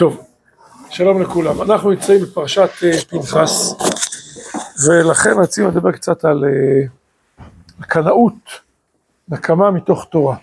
[0.00, 0.24] טוב,
[0.90, 1.62] שלום לכולם.
[1.62, 3.74] אנחנו נמצאים בפרשת אה, פנחס,
[4.88, 6.86] ולכן רצינו לדבר קצת על אה,
[7.80, 8.34] קנאות,
[9.28, 10.36] נקמה מתוך תורה.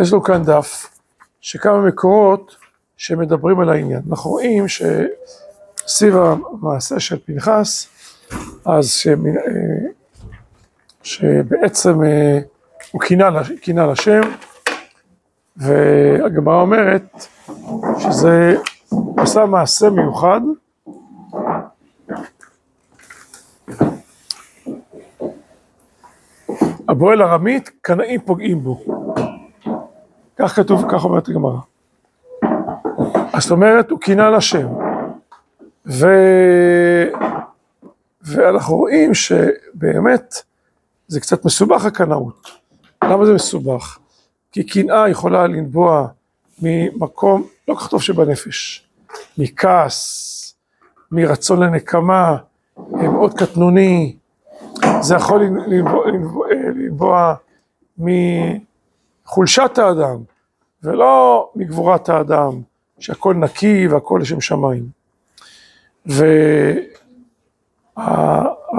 [0.00, 0.98] יש לנו כאן דף,
[1.40, 2.56] שכמה מקורות
[2.96, 4.02] שמדברים על העניין.
[4.10, 7.88] אנחנו רואים שסביב המעשה של פנחס,
[8.66, 9.88] אז שמ- אה,
[11.02, 11.94] שבעצם
[12.90, 13.00] הוא
[13.60, 14.20] קינה לשם,
[15.56, 17.26] והגמרא אומרת
[17.98, 18.56] שזה
[19.16, 20.40] עשה מעשה מיוחד,
[26.88, 28.84] הבועל ארמית, קנאים פוגעים בו.
[30.36, 31.58] כך כתוב, כך אומרת הגמרא.
[33.38, 34.68] זאת אומרת, הוא קינה לשם.
[35.86, 36.06] ו...
[38.22, 40.34] ואנחנו רואים שבאמת
[41.06, 42.50] זה קצת מסובך הקנאות.
[43.04, 43.98] למה זה מסובך?
[44.52, 46.06] כי קנאה יכולה לנבוע
[46.62, 48.86] ממקום לא כך טוב שבנפש,
[49.38, 50.54] מכעס,
[51.12, 52.36] מרצון לנקמה,
[52.88, 54.16] מאוד קטנוני,
[55.00, 56.46] זה יכול לנבוע, לנבוע,
[56.76, 57.34] לנבוע
[59.24, 60.16] מחולשת האדם,
[60.82, 62.60] ולא מגבורת האדם,
[62.98, 64.84] שהכל נקי והכל לשם שמיים.
[66.06, 66.36] והרב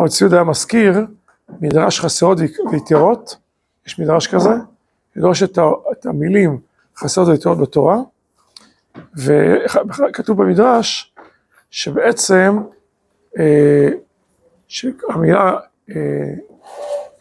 [0.07, 1.05] ציוד היה מזכיר
[1.61, 2.37] מדרש חסרות
[2.71, 3.35] ויתרות,
[3.87, 4.53] יש מדרש כזה,
[5.15, 6.59] לדרוש את המילים
[6.97, 7.97] חסרות ויתרות בתורה,
[9.17, 11.13] וכתוב במדרש
[11.71, 12.57] שבעצם
[13.39, 13.89] אה,
[14.67, 15.53] שהמילה
[15.89, 15.95] אה,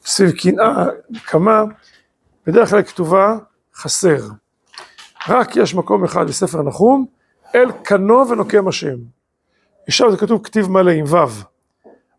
[0.04, 1.64] סביב קנאה, נקמה,
[2.46, 3.36] בדרך כלל כתובה
[3.74, 4.18] חסר.
[5.28, 7.06] רק יש מקום אחד בספר נחום,
[7.54, 8.96] אל קנו ונוקם השם.
[9.86, 11.16] עכשיו זה כתוב כתיב מלא עם ו',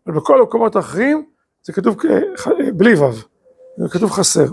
[0.06, 1.24] אבל בכל המקומות האחרים
[1.62, 1.96] זה כתוב
[2.76, 3.12] בלי ו',
[3.76, 4.46] זה כתוב חסר.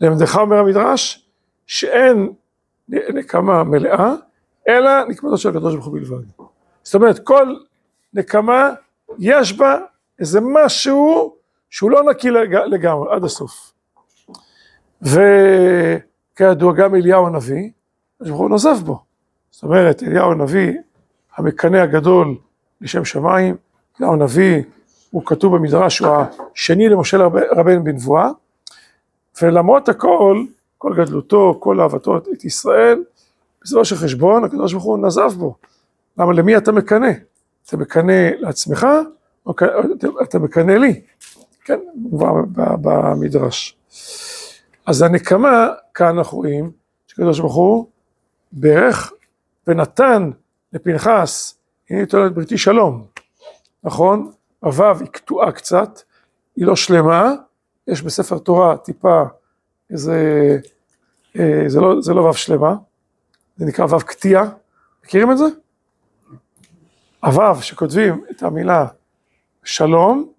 [0.00, 1.28] למדך אומר המדרש,
[1.66, 2.32] שאין
[2.88, 4.14] נקמה מלאה,
[4.68, 6.24] אלא נקמתו של הקדוש ברוך הוא בלבד.
[6.82, 7.56] זאת אומרת, כל
[8.14, 8.70] נקמה
[9.18, 9.78] יש בה
[10.18, 11.34] איזה משהו
[11.70, 12.30] שהוא לא נקי
[12.66, 13.72] לגמרי, עד הסוף.
[15.02, 17.70] וכידוע גם אליהו הנביא,
[18.16, 19.02] הקדוש ברוך הוא נוזף בו.
[19.50, 20.72] זאת אומרת, אליהו הנביא,
[21.36, 22.36] המקנא הגדול
[22.80, 23.56] לשם שמיים,
[24.00, 24.62] אליהו הנביא,
[25.10, 26.16] הוא כתוב במדרש, הוא
[26.54, 27.16] השני למשה
[27.50, 28.30] רבנו בנבואה,
[29.42, 30.44] ולמרות הכל,
[30.84, 33.04] כל גדלותו, כל אהבתו את ישראל,
[33.62, 35.56] בסופו של חשבון הקדוש ברוך הוא נזף בו.
[36.18, 37.10] למה למי אתה מקנא?
[37.66, 38.86] אתה מקנא לעצמך,
[39.46, 39.54] או
[40.22, 41.00] אתה מקנא לי?
[41.64, 43.76] כן, מובא במדרש.
[44.86, 46.70] אז הנקמה, כאן אנחנו רואים,
[47.06, 47.86] שקדוש ברוך הוא
[48.52, 49.12] ברך
[49.66, 50.30] ונתן
[50.72, 51.58] לפנחס,
[51.90, 53.06] הנה את בריתי שלום,
[53.84, 54.30] נכון?
[54.60, 56.00] הוו היא קטועה קצת,
[56.56, 57.32] היא לא שלמה,
[57.88, 59.22] יש בספר תורה טיפה
[59.90, 60.58] איזה,
[61.66, 62.74] זה לא, זה לא וו שלמה,
[63.56, 64.48] זה נקרא וו קטיעה,
[65.04, 65.44] מכירים את זה?
[67.24, 68.86] הוו שכותבים את המילה
[69.64, 70.32] שלום,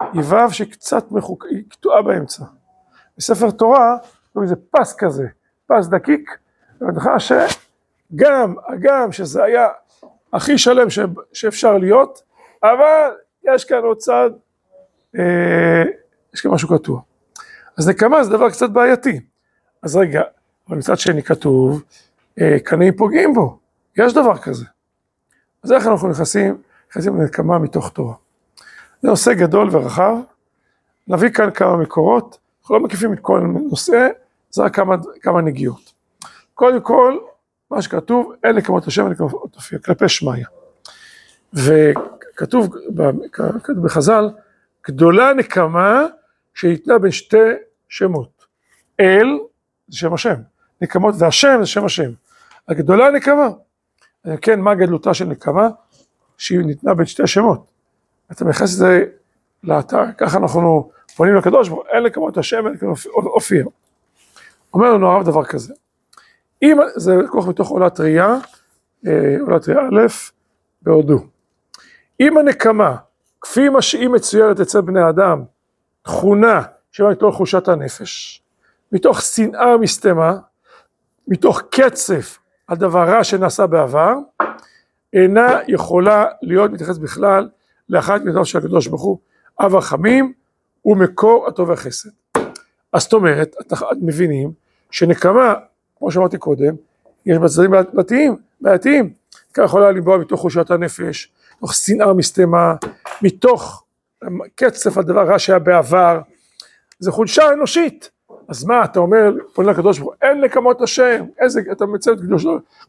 [0.00, 1.46] היא וו שקצת מחוק...
[1.50, 2.44] היא קטועה באמצע.
[3.18, 3.96] בספר תורה,
[4.32, 5.26] קוראים לזה פס כזה,
[5.66, 6.38] פס דקיק,
[6.80, 9.68] והדחה שגם, הגם שזה היה
[10.32, 10.98] הכי שלם ש...
[11.32, 12.22] שאפשר להיות,
[12.62, 13.10] אבל
[13.44, 14.30] יש כאן עוד צד,
[15.18, 15.82] אה,
[16.34, 17.00] יש כאן משהו קטוע.
[17.78, 19.20] אז נקמה זה דבר קצת בעייתי.
[19.82, 20.22] אז רגע,
[20.68, 21.82] אבל מצד שני כתוב,
[22.40, 23.58] אה, קנאים פוגעים בו,
[23.96, 24.64] יש דבר כזה.
[25.62, 28.14] אז איך אנחנו נכנסים, נכנסים לנקמה מתוך תורה.
[29.02, 30.16] זה נושא גדול ורחב,
[31.08, 34.08] נביא כאן כמה מקורות, אנחנו לא מקיפים את כל נושא,
[34.50, 35.92] זה רק כמה, כמה נגיעות.
[36.54, 37.18] קודם כל,
[37.70, 40.44] מה שכתוב, אלה כמות השם ונקמות תופיע, כלפי שמיא.
[41.54, 42.76] וכתוב
[43.32, 44.30] כתוב בחז"ל,
[44.86, 46.06] גדולה נקמה
[46.54, 47.36] שניתנה בין שתי
[47.88, 48.44] שמות.
[49.00, 49.26] אל
[49.88, 50.34] זה שם השם,
[50.82, 52.10] נקמות והשם זה שם השם.
[52.68, 53.48] הגדולה נקמה.
[54.40, 55.68] כן, מה גדלותה של נקמה?
[56.38, 57.64] שהיא ניתנה בין שתי שמות.
[58.32, 59.04] אתה מייחס את זה
[59.64, 63.66] לאתר, ככה אנחנו פונים לקדוש ברוך הוא, אלה כמות השם, אלה כמות אופיר.
[64.74, 65.74] אומר לנו הרב דבר כזה,
[66.62, 68.36] אם זה לקוח מתוך עולת ראייה,
[69.40, 70.06] עולת ראייה א',
[70.82, 71.18] בהודו.
[72.20, 72.96] אם הנקמה,
[73.40, 75.44] כפי מה שהיא מצוירת אצל בני אדם,
[76.02, 76.62] תכונה
[76.92, 78.42] שבאה מתוך חושת הנפש,
[78.92, 80.38] מתוך שנאה מסתמה,
[81.28, 84.14] מתוך קצף על דבר רע שנעשה בעבר,
[85.12, 87.48] אינה יכולה להיות מתייחסת בכלל
[87.88, 89.18] לאחת מידותיו של הקדוש ברוך הוא,
[89.60, 90.32] אב הרחמים
[90.84, 92.10] ומקור הטוב והחסד.
[92.92, 93.56] אז זאת אומרת,
[94.00, 94.52] מבינים
[94.90, 95.54] שנקמה,
[95.98, 96.74] כמו שאמרתי קודם,
[97.26, 99.12] יש בה צדדים בעייתיים, בעייתיים.
[99.54, 102.74] כך יכולה לנבוע מתוך חושת הנפש, מתוך שנאה מסתמה,
[103.22, 103.84] מתוך
[104.54, 106.20] קצף על דבר רע שהיה בעבר.
[106.98, 108.10] זו חולשה אנושית,
[108.48, 112.22] אז מה, אתה אומר, פונה לקדוש ברוך הוא, אין נקמות השם, איזה, אתה מציין את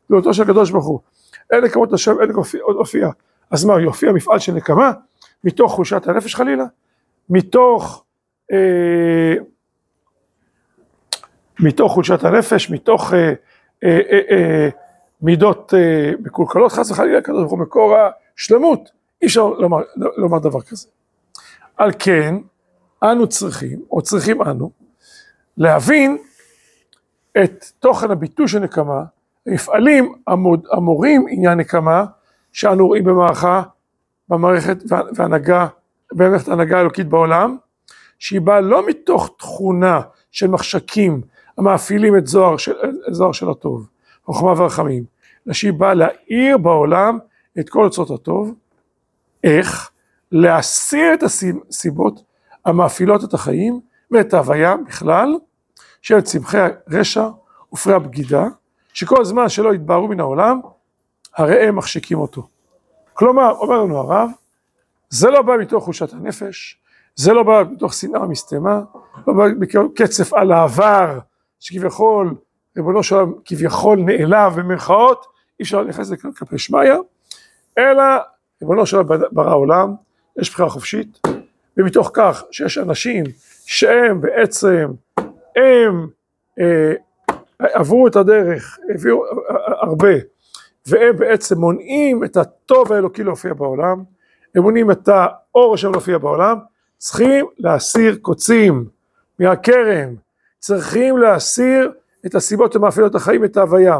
[0.07, 0.99] גדולתו של הקדוש ברוך הוא,
[1.51, 2.31] אין נקמות השם, אין
[2.63, 3.09] הופיע.
[3.51, 4.91] אז מה, יופיע מפעל של נקמה?
[5.43, 6.65] מתוך חולשת הנפש חלילה?
[7.29, 8.03] מתוך,
[8.51, 9.33] אה,
[11.59, 13.33] מתוך חולשת הנפש, מתוך אה,
[13.83, 14.69] אה, אה, אה,
[15.21, 17.95] מידות אה, מקולקלות, חס וחלילה, הקדוש ברוך הוא מקור
[18.35, 18.89] השלמות,
[19.21, 19.77] אי אפשר לומר,
[20.17, 20.87] לומר דבר כזה.
[21.77, 22.35] על כן,
[23.03, 24.71] אנו צריכים, או צריכים אנו,
[25.57, 26.17] להבין
[27.43, 29.03] את תוכן הביטוי של נקמה,
[29.45, 32.05] מפעלים המוד, המורים עניין נקמה,
[32.51, 33.63] שאנו רואים במערכה,
[34.29, 34.77] במערכת
[35.15, 35.67] והנהגה,
[36.13, 37.57] במערכת ההנהגה האלוקית בעולם,
[38.19, 40.01] שהיא באה לא מתוך תכונה
[40.31, 41.21] של מחשקים
[41.57, 42.73] המאפילים את זוהר של,
[43.11, 43.87] זוהר של הטוב,
[44.25, 45.03] חוכמה ורחמים,
[45.47, 47.19] אלא שהיא באה להאיר בעולם
[47.59, 48.55] את כל אוצרות הטוב,
[49.43, 49.89] איך?
[50.31, 52.23] להסיר את הסיבות
[52.65, 53.79] המאפילות את החיים
[54.13, 55.35] ואת ההוויה בכלל
[56.01, 56.57] של צמחי
[56.87, 57.27] הרשע
[57.73, 58.45] ופרי הבגידה,
[58.93, 60.59] שכל זמן שלא יתבהרו מן העולם,
[61.35, 62.47] הרי הם מחשיקים אותו.
[63.13, 64.29] כלומר, אומר לנו הרב,
[65.09, 66.77] זה לא בא מתוך חושת הנפש,
[67.15, 68.81] זה לא בא מתוך שנאה מסתמה,
[69.27, 69.43] לא בא
[69.83, 71.19] מקצף על העבר,
[71.59, 72.35] שכביכול,
[72.77, 75.25] ריבונו של עולם כביכול נעלב במרכאות,
[75.59, 76.93] אי אפשר להיכנס לזה כלפי שמיא,
[77.77, 78.03] אלא
[78.61, 79.95] ריבונו של עולם ברא עולם,
[80.39, 81.19] יש בחירה חופשית,
[81.77, 83.23] ומתוך כך שיש אנשים
[83.65, 84.91] שהם בעצם,
[85.55, 86.07] הם
[86.59, 86.93] אה,
[87.59, 89.23] עברו את הדרך, הביאו
[89.81, 90.13] הרבה,
[90.87, 94.03] והם בעצם מונעים את הטוב האלוקי להופיע בעולם,
[94.55, 96.57] הם מונעים את האור השם להופיע בעולם,
[96.97, 98.85] צריכים להסיר קוצים
[99.39, 100.15] מהכרם,
[100.59, 101.91] צריכים להסיר
[102.25, 103.99] את הסיבות שמאפיינות החיים, את ההוויה.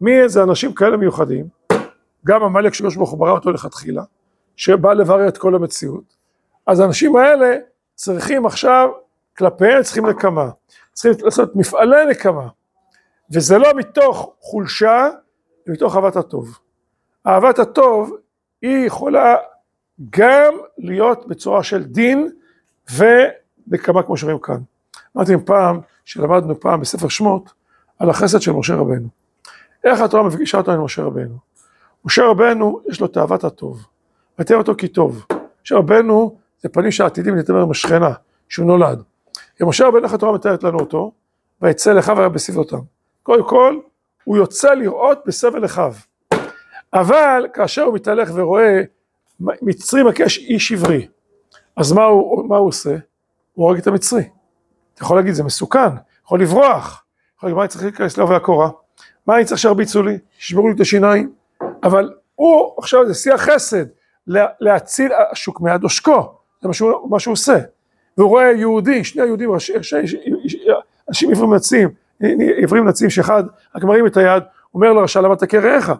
[0.00, 1.46] מי איזה אנשים כאלה מיוחדים?
[2.26, 4.02] גם עמלק שקדוש ברוך הוא ברא אותו לכתחילה,
[4.56, 6.14] שבא לברר את כל המציאות.
[6.66, 7.56] אז האנשים האלה
[7.98, 8.88] צריכים עכשיו,
[9.38, 10.50] כלפיהם צריכים נקמה,
[10.92, 12.48] צריכים לעשות מפעלי נקמה,
[13.30, 15.08] וזה לא מתוך חולשה,
[15.66, 16.58] זה מתוך אהבת הטוב.
[17.26, 18.16] אהבת הטוב
[18.62, 19.36] היא יכולה
[20.10, 22.30] גם להיות בצורה של דין
[22.96, 24.58] ונקמה כמו שרואים כאן.
[25.16, 27.52] אמרתי פעם, שלמדנו פעם בספר שמות,
[27.98, 29.08] על החסד של משה רבנו.
[29.84, 31.36] איך התורה מפגישה אותנו עם משה רבנו?
[32.04, 33.86] משה רבנו יש לו תאוות הטוב,
[34.38, 35.26] ותראה אותו כי טוב.
[35.62, 38.12] משה רבנו זה פנים שעתידים להתאמר עם השכנה,
[38.48, 39.02] שהוא נולד.
[39.60, 41.12] ומשה רבנו התורה מתארת לנו אותו,
[41.62, 42.78] ויצא לך והיה בסבלותם.
[43.22, 43.78] קודם כל,
[44.24, 45.94] הוא יוצא לראות בסבל אחיו.
[46.92, 48.82] אבל כאשר הוא מתהלך ורואה
[49.40, 51.08] מצרי מקש איש עברי,
[51.76, 52.96] אז מה הוא, מה הוא עושה?
[53.54, 54.28] הוא הורג את המצרי.
[54.94, 55.88] אתה יכול להגיד, זה מסוכן,
[56.24, 57.04] יכול לברוח.
[57.36, 58.70] יכול להגיד, מה אני צריך להיכנס לעובי הקורה?
[59.26, 60.18] מה אני צריך שירביצו לי?
[60.38, 61.32] שישברו לי את השיניים?
[61.82, 63.84] אבל הוא, עכשיו זה שיא החסד,
[64.60, 67.58] להציל השוק מיד עושקו, זה מה שהוא, מה שהוא עושה.
[68.18, 69.50] והוא רואה יהודי, שני היהודים,
[71.08, 71.88] אנשים עברים נצים,
[72.62, 73.44] עברים נצים שאחד
[73.76, 74.42] רק מרים את היד,
[74.74, 75.90] אומר לרשע למה תכה רעך.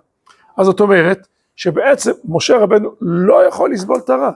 [0.56, 1.26] אז זאת אומרת,
[1.56, 4.30] שבעצם משה רבנו לא יכול לסבול את הרע.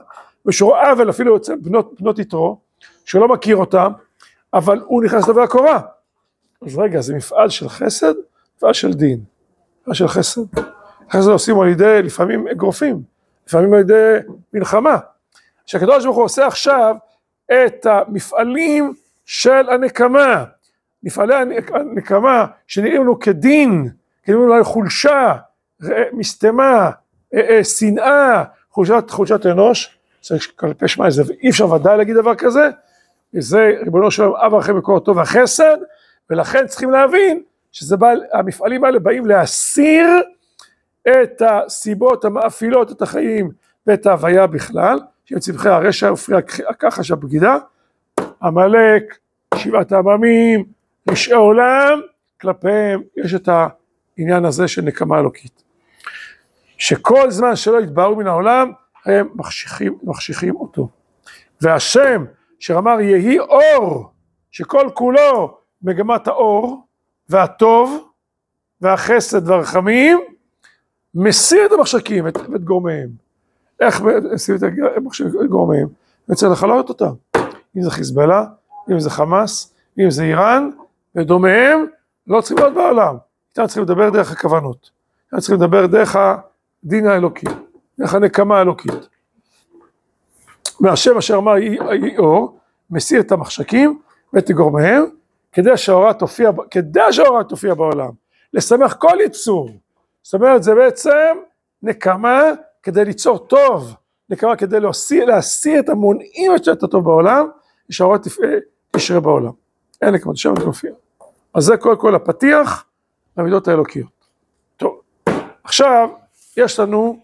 [0.45, 2.59] ושהוא רואה עוול אפילו אצל בנות, בנות יתרו,
[3.05, 3.91] שלא מכיר אותם,
[4.53, 5.79] אבל הוא נכנס לדבר הקורה.
[6.61, 8.13] אז רגע, זה מפעל של חסד,
[8.57, 9.19] מפעל של דין.
[9.81, 10.41] מפעל של חסד.
[11.11, 13.01] חסד עושים על ידי לפעמים אגרופים,
[13.47, 14.17] לפעמים על ידי
[14.53, 14.97] מלחמה.
[15.65, 16.95] שהקדוש ברוך הוא עושה עכשיו
[17.51, 18.93] את המפעלים
[19.25, 20.43] של הנקמה.
[21.03, 21.35] מפעלי
[21.73, 23.89] הנקמה שנראים לנו כדין,
[24.23, 25.35] כאילו לנו חולשה,
[26.13, 26.91] משטמה,
[27.33, 32.69] אה, אה, שנאה, חולשת, חולשת אנוש, צריך כלפי שמע ואי אפשר ודאי להגיד דבר כזה,
[33.33, 35.77] וזה ריבונו של עולם אב אחרי מקור הטוב והחסד,
[36.29, 40.07] ולכן צריכים להבין שהמפעלים האלה באים להסיר
[41.07, 43.51] את הסיבות המאפילות את החיים
[43.87, 46.37] ואת ההוויה בכלל, שהם צמחי הרשע ופרי
[46.69, 47.57] הכחש הבגידה,
[48.43, 49.17] עמלק,
[49.55, 50.65] שבעת העממים,
[51.09, 52.01] רשעי עולם,
[52.41, 53.49] כלפיהם יש את
[54.17, 55.63] העניין הזה של נקמה אלוקית.
[56.77, 58.71] שכל זמן שלא יתבהרו מן העולם,
[59.05, 60.89] הם מחשיכים, מחשיכים אותו.
[61.61, 62.25] והשם
[62.59, 64.11] שאמר יהי אור,
[64.51, 66.87] שכל כולו מגמת האור
[67.29, 68.09] והטוב
[68.81, 70.19] והחסד והרחמים,
[71.15, 73.22] מסיר את המחשקים, את, את גורמיהם.
[73.79, 74.01] איך
[74.31, 75.87] מסיר את גורמיהם?
[76.29, 77.13] וצריך לכלות אותם.
[77.77, 78.45] אם זה חיזבאללה,
[78.91, 80.69] אם זה חמאס, אם זה איראן,
[81.15, 81.85] ודומיהם,
[82.27, 83.15] לא צריכים להיות בעולם.
[83.49, 84.89] איתם צריכים לדבר דרך הכוונות.
[85.25, 87.45] איתם צריכים לדבר דרך הדין האלוקי,
[87.99, 88.93] דרך הנקמה האלוקית.
[90.79, 92.57] מהשם אשר אמר יהי אור,
[92.89, 93.99] מסיר את המחשקים
[94.33, 95.05] ואת גורמיהם,
[95.51, 98.09] כדי שהאורה תופיע, כדי שהאורה תופיע בעולם,
[98.53, 99.69] לשמח כל יצור.
[100.23, 101.37] זאת אומרת, זה בעצם
[101.83, 102.41] נקמה
[102.83, 103.95] כדי ליצור טוב,
[104.29, 107.47] נקמה כדי להשיא, להשיא את המונעים את הטוב בעולם,
[107.89, 108.17] שהאורה
[108.91, 109.51] תשרה בעולם.
[110.01, 110.91] אין נקמות השם מופיע.
[111.53, 112.85] אז זה קודם כל הפתיח
[113.37, 114.09] למידות האלוקיות.
[114.77, 115.01] טוב,
[115.63, 116.09] עכשיו
[116.57, 117.19] יש לנו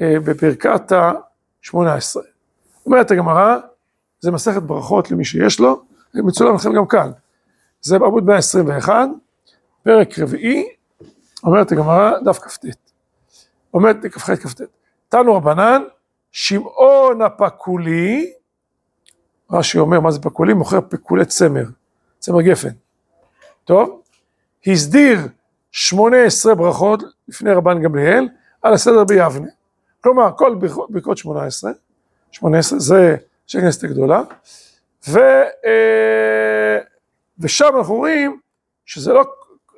[0.00, 1.74] אה, בפרקת ה-18.
[2.86, 3.56] אומרת הגמרא,
[4.20, 5.82] זה מסכת ברכות למי שיש לו,
[6.14, 7.10] מצולם לכם גם כאן.
[7.80, 9.08] זה בעמוד 121,
[9.82, 10.68] פרק רביעי,
[11.44, 12.64] אומרת הגמרא, דף כ"ט.
[13.74, 14.60] אומרת כ"ח כ"ט.
[15.08, 15.82] תנו רבנן,
[16.32, 18.32] שמעון הפקולי,
[19.50, 21.64] רש"י אומר מה זה פקולי, מוכר פקולי צמר,
[22.18, 22.68] צמר גפן.
[23.64, 24.02] טוב,
[24.66, 25.18] הסדיר
[25.72, 28.28] 18 ברכות לפני רבן גמליאל
[28.62, 29.48] על הסדר ביבנה.
[30.00, 30.58] כלומר, כל
[30.88, 31.72] ברכות 18,
[32.32, 34.22] 18 זה שהכנסת הגדולה,
[35.08, 35.18] ו,
[35.66, 36.78] אה,
[37.38, 38.40] ושם אנחנו רואים
[38.86, 39.24] שזה לא,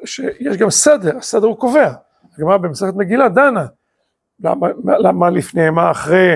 [0.04, 1.92] שיש גם סדר, הסדר הוא קובע.
[2.38, 3.66] הגמרא במסכת מגילה דנה,
[4.40, 6.34] למה, למה לפני, מה אחרי,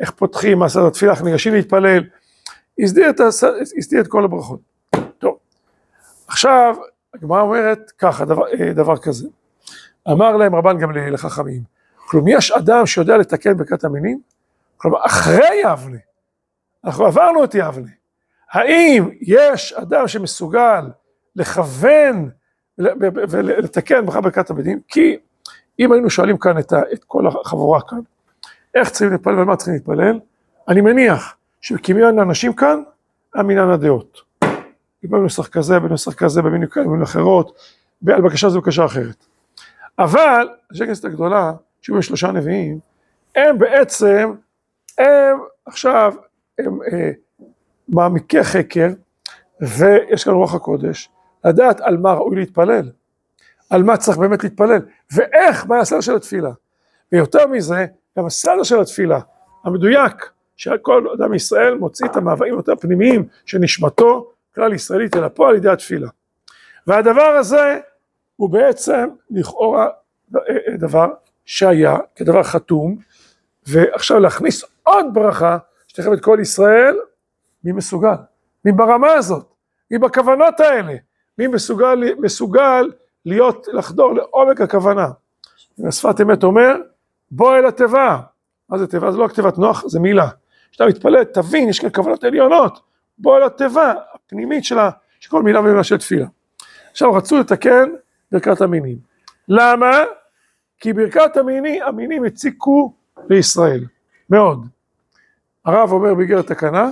[0.00, 2.04] איך פותחים, מה סדר תפילה, איך ניגשים להתפלל,
[2.78, 3.20] הסדיר את,
[3.78, 4.60] הסדיר את כל הברכות.
[5.18, 5.38] טוב,
[6.28, 6.76] עכשיו
[7.14, 9.28] הגמרא אומרת ככה, דבר, אה, דבר כזה,
[10.10, 11.62] אמר להם רבן גמליאל לחכמים,
[11.96, 14.20] כלומר יש אדם שיודע לתקן ברכת המינים?
[14.76, 15.98] כלומר אחרי יבנה,
[16.84, 17.90] אנחנו עברנו את יבנה,
[18.52, 20.84] האם יש אדם שמסוגל
[21.36, 22.30] לכוון
[23.28, 24.80] ולתקן ברכת המינים?
[24.88, 25.16] כי
[25.78, 27.98] אם היינו שואלים כאן את, את כל החבורה כאן,
[28.74, 30.20] איך צריכים להתפלל ועל מה צריכים להתפלל,
[30.68, 32.82] אני מניח שמקימים אנשים כאן,
[33.34, 34.20] המניין הדעות.
[35.02, 37.58] בנוסח כזה, בנוסח כזה, במילים כאלה, במילים אחרות,
[38.08, 39.26] על בקשה זו בקשה אחרת.
[39.98, 42.78] אבל, אנשי הכנסת הגדולה, שהיו שלושה נביאים,
[43.36, 44.32] הם בעצם,
[44.98, 46.14] הם עכשיו,
[46.58, 47.10] הם אה,
[47.88, 48.88] מעמיקי חקר,
[49.60, 51.10] ויש כאן רוח הקודש,
[51.44, 52.90] לדעת על מה ראוי להתפלל,
[53.70, 54.80] על מה צריך באמת להתפלל,
[55.12, 56.50] ואיך, מה הסדר של התפילה.
[57.12, 57.86] ויותר מזה,
[58.18, 59.20] גם הסדר של התפילה,
[59.64, 65.50] המדויק, שכל אדם ישראל מוציא את המאוויים יותר פנימיים של נשמתו, כלל ישראלית אל הפועל
[65.50, 66.08] על ידי התפילה.
[66.86, 67.78] והדבר הזה
[68.36, 69.86] הוא בעצם לכאורה
[70.78, 71.06] דבר
[71.44, 72.96] שהיה כדבר חתום,
[73.66, 75.58] ועכשיו להכניס עוד ברכה
[75.88, 76.96] שתכף את כל ישראל,
[77.64, 78.14] מי מסוגל?
[78.64, 79.52] מי ברמה הזאת?
[79.90, 80.94] מי בכוונות האלה?
[81.38, 82.90] מי מסוגל, מסוגל
[83.28, 85.08] להיות, לחדור לעומק הכוונה?
[85.88, 86.76] השפת אמת אומר,
[87.30, 88.20] בוא אל התיבה.
[88.68, 89.12] מה זה תיבה?
[89.12, 90.28] זה לא רק תיבת נוח, זה מילה.
[90.70, 92.80] כשאתה מתפלל, תבין, יש כאן כוונות עליונות.
[93.18, 96.26] בוא אל התיבה הפנימית שלה, של כל מילה ומילה של תפילה.
[96.90, 97.90] עכשיו רצו לתקן
[98.32, 98.98] ברכת המינים.
[99.48, 99.90] למה?
[100.78, 102.92] כי ברכת המינים, המינים הציקו
[103.30, 103.84] לישראל,
[104.30, 104.66] מאוד.
[105.64, 106.90] הרב אומר באיגרת תקנה,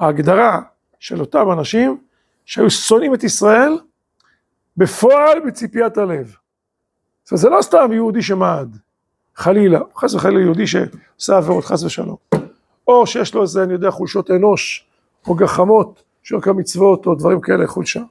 [0.00, 0.60] ההגדרה
[1.00, 1.98] של אותם אנשים
[2.44, 3.78] שהיו שונאים את ישראל,
[4.76, 6.36] בפועל בציפיית הלב.
[7.24, 8.76] זאת אומרת, זה לא סתם יהודי שמעד,
[9.34, 12.16] חלילה, חס וחלילה יהודי שעושה עבירות, חס ושלום.
[12.88, 14.86] או שיש לו איזה, אני יודע, חולשות אנוש,
[15.26, 18.02] או גחמות, שוק המצוות, או דברים כאלה, חולשה.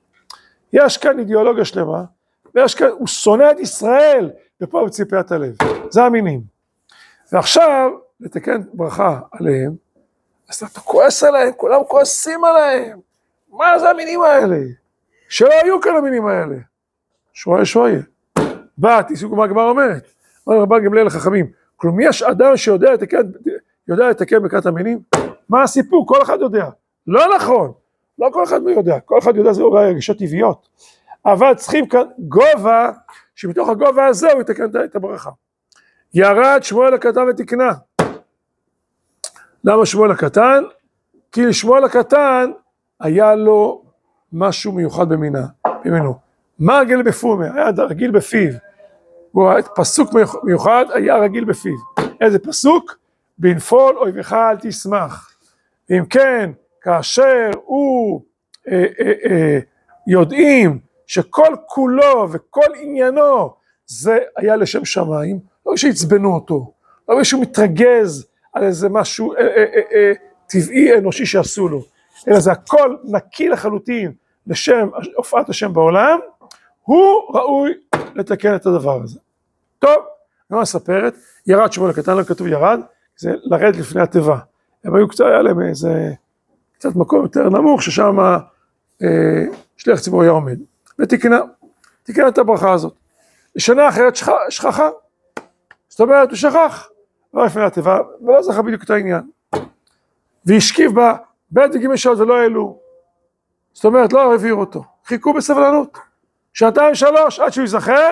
[0.73, 2.03] יש כאן אידיאולוגיה שלמה,
[2.55, 4.29] ויש כאן, הוא שונא את ישראל,
[4.61, 5.55] ופה בציפיית הלב.
[5.89, 6.41] זה המינים.
[7.31, 9.75] ועכשיו, לתקן ברכה עליהם,
[10.49, 12.99] אז אתה כועס עליהם, כולם כועסים עליהם.
[13.51, 14.57] מה זה המינים האלה?
[15.33, 16.55] שלא היו כאן המינים האלה.
[17.33, 18.01] שויה שויה.
[18.77, 20.11] בא, תסתכלו מה הגמרא אומרת.
[20.47, 23.21] אומר רבן גמליאל לחכמים, כלומר יש אדם שיודע לתקן,
[23.87, 24.99] יודע לתקן ברכת המינים?
[25.49, 26.07] מה הסיפור?
[26.07, 26.69] כל אחד יודע.
[27.07, 27.71] לא נכון.
[28.19, 28.99] לא כל אחד יודע.
[28.99, 30.69] כל אחד יודע זה אולי רגשות טבעיות.
[31.25, 32.91] אבל צריכים כאן גובה,
[33.35, 35.29] שמתוך הגובה הזה הוא יתקן את הברכה.
[36.13, 37.71] ירד שמואל הקטן ותקנה.
[39.63, 40.63] למה שמואל הקטן?
[41.31, 42.51] כי לשמואל הקטן
[42.99, 43.83] היה לו
[44.33, 45.45] משהו מיוחד במינה,
[45.85, 46.15] במינו.
[46.59, 47.45] מה רגיל בפומי?
[47.55, 48.53] היה רגיל בפיו.
[49.31, 50.09] הוא פסוק
[50.43, 51.75] מיוחד היה רגיל בפיו.
[52.21, 52.97] איזה פסוק?
[53.37, 55.35] בנפול אויבך אל תשמח.
[55.89, 58.21] ואם כן, כאשר הוא
[58.71, 59.59] אה, אה, אה,
[60.07, 63.53] יודעים שכל כולו וכל עניינו
[63.85, 66.73] זה היה לשם שמיים, לא שעצבנו אותו,
[67.09, 70.13] לא שהוא מתרגז על איזה משהו אה, אה, אה, אה,
[70.47, 71.83] טבעי אנושי שעשו לו,
[72.27, 74.11] אלא זה הכל נקי לחלוטין
[74.47, 76.19] לשם הופעת השם בעולם,
[76.81, 77.73] הוא ראוי
[78.15, 79.19] לתקן את הדבר הזה.
[79.79, 80.05] טוב,
[80.51, 81.15] אני מספרת,
[81.47, 82.79] ירד שמואל הקטן, לא כתוב ירד,
[83.17, 84.37] זה לרדת לפני התיבה.
[84.83, 86.11] הם היו קצת, היה להם איזה,
[86.73, 88.19] קצת מקום יותר נמוך, ששם
[89.03, 89.07] אה,
[89.77, 90.57] שליח ציבור היה עומד.
[90.99, 91.41] ותיקנה,
[92.03, 92.93] תיקנה את הברכה הזאת.
[93.55, 94.89] בשנה אחרת שכ, שכחה.
[95.87, 96.89] זאת אומרת, הוא שכח.
[97.33, 99.21] לא לפני התיבה, ולא זכה בדיוק את העניין.
[100.45, 101.15] והשכיב בה
[101.53, 102.79] ב' וג' שעות ולא העלו.
[103.73, 104.83] זאת אומרת, לא העבירו אותו.
[105.05, 105.97] חיכו בסבלנות.
[106.53, 108.11] שעתיים שלוש, עד שהוא ייזכר,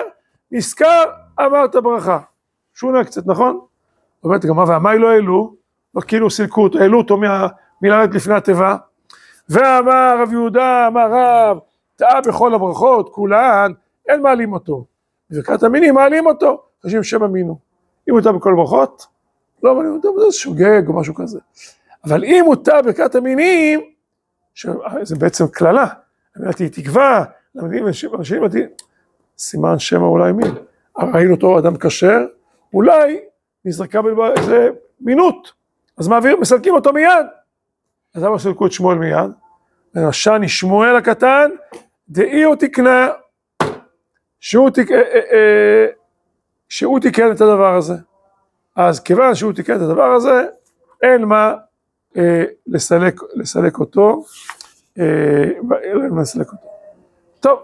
[0.52, 1.02] נזכר,
[1.40, 2.18] אמר את הברכה.
[2.74, 3.60] שונה קצת, נכון?
[4.24, 5.54] אומרת הגמרא, והמאי לא העלו,
[5.94, 7.18] לא כאילו סילקו אותו, העלו אותו
[7.82, 8.76] מלרדת לפני התיבה.
[9.48, 11.58] ואמר רב יהודה, אמר רב,
[11.96, 13.72] טעה בכל הברכות, כולן,
[14.08, 14.84] אין מעלים אותו.
[15.30, 17.58] בברכת המינים מעלים אותו, חושבים שם אמינו.
[18.08, 19.06] אם הוא טעה בכל הברכות,
[19.62, 21.38] לא מעלים אותו, זה שוגג או משהו כזה.
[22.04, 23.80] אבל אם הוא טעה בברכת המינים,
[25.02, 25.86] זה בעצם קללה.
[26.38, 28.62] אמרתי, תקווה, למדים אנשים אמרתי,
[29.38, 30.54] סימן שמא אולי מין.
[30.98, 32.24] ראינו אותו אדם כשר,
[32.74, 33.20] אולי
[33.64, 34.00] נזרקה
[34.36, 34.68] איזה
[35.00, 35.52] מינות,
[35.98, 37.26] אז מעביר, מסלקים אותו מיד.
[38.14, 39.30] אז למה סלקו את שמואל מיד?
[39.94, 41.50] ונשני שמואל הקטן,
[42.08, 43.08] דאי הוא תקנה,
[44.40, 44.90] שהוא, תק...
[44.90, 45.86] אה, אה, אה,
[46.68, 47.94] שהוא תיקן את הדבר הזה.
[48.76, 50.46] אז כיוון שהוא תיקן את הדבר הזה,
[51.02, 51.54] אין מה
[52.66, 54.24] לסלק, לסלק אותו,
[54.98, 55.44] אה,
[56.20, 56.66] לסלק אותו.
[57.40, 57.58] טוב,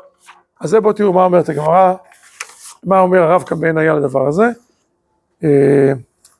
[0.60, 1.94] אז זה בואו תראו מה אומרת הגמרא,
[2.84, 4.44] מה אומר הרב קמביין היה לדבר הזה,
[5.44, 5.92] אה,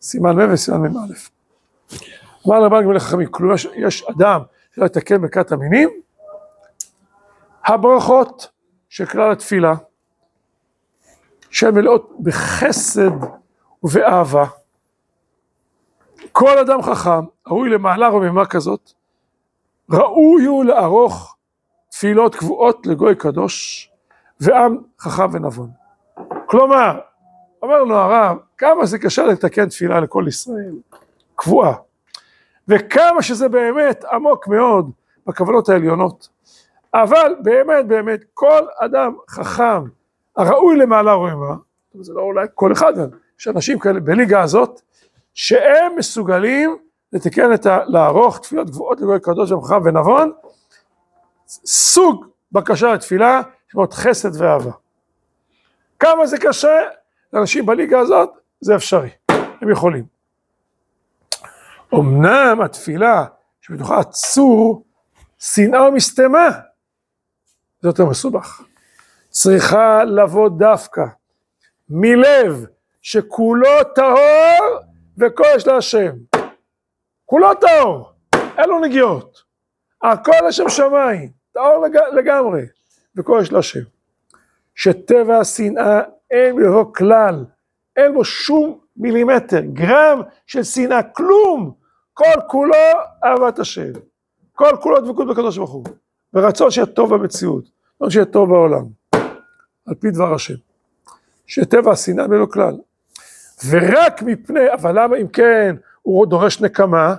[0.03, 1.15] סימן מ' וסימן מ"א.
[2.47, 4.41] אמר לרבן גמלי חכמים, כלומר יש אדם
[4.75, 5.89] שלא יתקן ברכת המינים,
[7.67, 8.49] הברכות
[8.89, 9.75] של כלל התפילה,
[11.51, 13.11] שהן מלאות בחסד
[13.83, 14.45] ובאהבה.
[16.41, 18.93] כל אדם חכם, ראוי למעלה רוממה כזאת,
[19.91, 21.37] ראוי הוא לערוך
[21.89, 23.91] תפילות קבועות לגוי קדוש,
[24.41, 25.71] ועם חכם ונבון.
[26.47, 26.99] כלומר,
[27.63, 30.75] אומר לו הרב, כמה זה קשה לתקן תפילה לכל ישראל,
[31.35, 31.75] קבועה.
[32.69, 34.91] וכמה שזה באמת עמוק מאוד
[35.27, 36.29] בכוונות העליונות.
[36.95, 39.85] אבל באמת באמת כל אדם חכם
[40.37, 41.55] הראוי למעלה רומה,
[42.01, 42.93] זה לא אולי כל אחד,
[43.41, 44.81] יש אנשים כאלה בליגה הזאת,
[45.39, 46.77] שהם מסוגלים
[47.13, 47.79] לתקן את ה...
[47.87, 50.33] לערוך תפילות גבוהות לגוי קדוש וחכם ונבון,
[51.67, 54.71] סוג בקשה לתפילה, שמות חסד ואהבה.
[55.99, 56.81] כמה זה קשה,
[57.33, 58.31] לאנשים בליגה הזאת,
[58.61, 60.05] זה אפשרי, הם יכולים.
[61.95, 63.25] אמנם התפילה
[63.61, 64.85] שבתוכה צור
[65.39, 66.49] שנאה ומשטמה,
[67.81, 68.63] זה יותר מסובך.
[69.31, 71.03] צריכה לבוא דווקא
[71.89, 72.65] מלב
[73.03, 74.88] שכולו טהור
[75.19, 76.13] וקודש להשם.
[77.25, 79.43] כולו טהור, אין לו נגיעות.
[80.03, 81.97] הכל לשם שמיים, טהור לג...
[82.13, 82.63] לגמרי,
[83.17, 83.81] וקודש להשם.
[84.75, 86.01] שטבע השנאה
[86.31, 87.45] אין בו כלל,
[87.97, 91.73] אין בו שום מילימטר, גרם של שנאה, כלום,
[92.15, 92.75] כל כולו
[93.25, 93.93] אהבת השם,
[94.55, 95.85] כל כולו דבקות בקדוש ברוך הוא,
[96.35, 97.65] ורצון שיהיה טוב במציאות,
[97.97, 98.85] רצון שיהיה טוב בעולם,
[99.87, 100.55] על פי דבר השם,
[101.47, 102.77] שטבע השנאה אין לו כלל,
[103.67, 107.15] ורק מפני, אבל למה אם כן הוא דורש נקמה,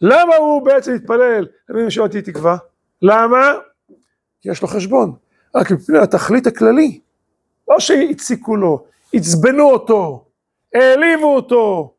[0.00, 2.56] למה הוא בעצם מתפלל, למי שמעתי תקווה?
[3.02, 3.54] למה?
[4.40, 5.12] כי יש לו חשבון,
[5.54, 7.00] רק מפני התכלית הכללי,
[7.68, 10.24] לא שהציקו לו, עצבנו אותו,
[10.74, 11.94] העליבו אותו,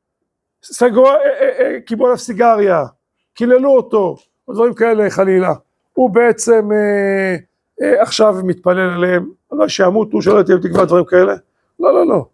[0.64, 2.86] סגרו, אה, אה, אה, קיבלו עליו סיגריה,
[3.34, 4.18] קיללו אותו,
[4.48, 5.54] או דברים כאלה חלילה.
[5.94, 7.36] הוא בעצם אה,
[7.82, 11.36] אה, עכשיו מתפלל עליהם, לא שימותו, שלא תהיה תקווה, דברים כאלה.
[11.80, 12.26] לא, לא, לא.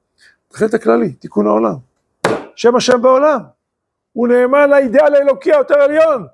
[0.53, 1.75] תחילת הכללי, תיקון העולם.
[2.55, 3.39] שם השם בעולם.
[4.13, 6.27] הוא נאמן לאידאל האלוקי היותר עליון.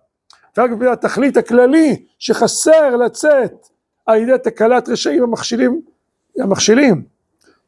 [0.57, 3.67] ורק בגלל התכלית הכללי שחסר לצאת
[4.05, 5.81] על ידי תקלת רשעים המכשילים,
[6.39, 7.03] המכשילים.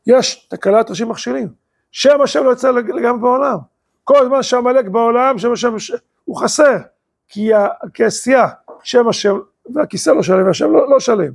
[0.07, 1.47] יש תקלת רשעים מכשילים.
[1.91, 3.57] שם השם לא יוצא לגמרי בעולם.
[4.03, 5.75] כל הזמן שעמלק בעולם, שם השם
[6.25, 6.77] הוא חסר.
[7.27, 8.47] כי הכסייה,
[8.83, 9.39] שם השם,
[9.75, 11.31] והכיסא לא שלם, והשם לא, לא שלם.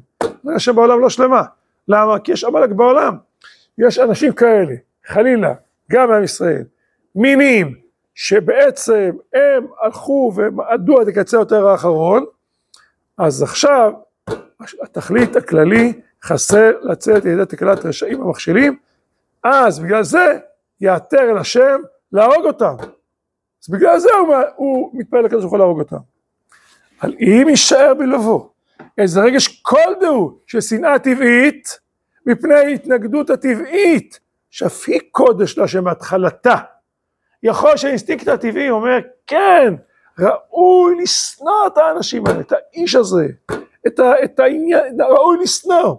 [0.57, 1.43] השם בעולם לא שלמה.
[1.89, 2.19] למה?
[2.19, 3.17] כי יש עמלק בעולם.
[3.79, 4.75] יש אנשים כאלה,
[5.07, 5.55] חלילה,
[5.91, 6.65] גם מעם ישראל,
[7.15, 7.75] מינים,
[8.15, 12.25] שבעצם הם הלכו ומעדו עד הקצה יותר האחרון,
[13.19, 13.93] אז עכשיו
[14.83, 15.93] התכלית הכללי
[16.25, 18.77] חסר לצאת ידי תקלת רשעים המכשילים,
[19.43, 20.39] אז בגלל זה
[20.81, 21.81] יעתר אל השם
[22.13, 22.75] להרוג אותם.
[23.65, 25.97] אז בגלל זה הוא, הוא מתפלל לקדוש ברוך הוא להרוג אותם.
[27.03, 28.51] אבל אם יישאר בלבו
[28.99, 31.79] איזה רגש כלשהו של שנאה טבעית,
[32.27, 34.21] מפני התנגדות הטבעית,
[34.57, 36.55] שאף היא קודש להשם מהתחלתה.
[37.43, 39.75] יכול שהאינסטינקט הטבעי אומר, כן,
[40.19, 43.27] ראוי לשנוא את האנשים האלה, את האיש הזה,
[43.87, 45.97] את, ה, את העניין, ראוי לשנוא.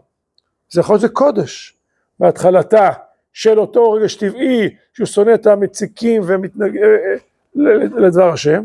[0.70, 1.78] זה יכול להיות קודש,
[2.20, 2.90] מהתחלתה
[3.34, 8.64] של אותו רגש טבעי, שהוא שונא את המציקים ומתנגד אה, אה, לדבר השם.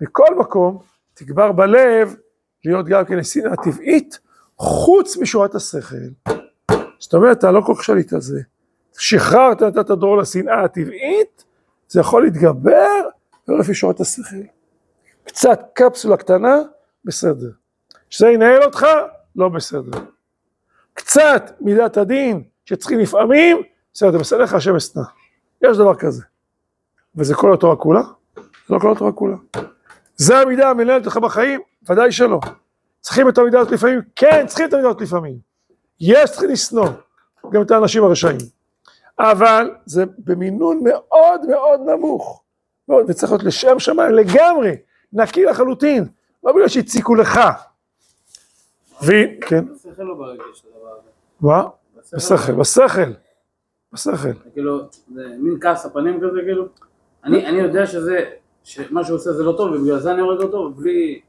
[0.00, 0.78] מכל מקום,
[1.14, 2.16] תגבר בלב
[2.64, 4.18] להיות גם כן שנאה טבעית,
[4.56, 5.96] חוץ משורת השכל.
[6.98, 8.40] זאת אומרת, אתה לא כל כך שליט על זה.
[8.98, 11.44] שחררת, נתת דור לשנאה הטבעית,
[11.88, 13.00] זה יכול להתגבר
[13.48, 14.36] ולא לפי שורת השכל.
[15.24, 16.56] קצת קפסולה קטנה,
[17.04, 17.50] בסדר.
[18.10, 18.86] שזה ינהל אותך,
[19.36, 19.98] לא בסדר.
[20.94, 23.62] קצת מידת הדין שצריכים לפעמים,
[23.94, 25.02] בסדר, בסדר לך השם אשנא.
[25.62, 26.22] יש דבר כזה.
[27.16, 28.02] וזה כל התורה כולה?
[28.36, 29.36] זה לא כל התורה כולה.
[30.16, 31.60] זה המידה המנהלת אותך בחיים?
[31.90, 32.40] ודאי שלא.
[33.00, 34.00] צריכים את המידה הזאת לפעמים?
[34.16, 35.38] כן, צריכים את המידה הזאת לפעמים.
[36.00, 36.88] יש צריכים לשנוא
[37.52, 38.40] גם את האנשים הרשעים.
[39.22, 42.42] אבל זה במינון מאוד מאוד נמוך.
[42.88, 44.76] מאוד, וצריך להיות לשם שמיים לגמרי,
[45.12, 46.04] נקי לחלוטין.
[46.44, 47.40] לא בגלל שהציקו לך.
[49.40, 49.64] כן.
[49.74, 51.08] בשכל לא ברגש הדבר הזה.
[51.40, 51.68] מה?
[52.12, 53.12] בשכל, בשכל.
[53.92, 54.32] בשכל.
[54.52, 54.80] כאילו,
[55.14, 56.66] זה מין כעס הפנים כזה, כאילו.
[57.24, 58.30] אני אני יודע שזה,
[58.64, 61.20] שמה שהוא עושה זה לא טוב, ובגלל זה אני הורג אותו, ובלי...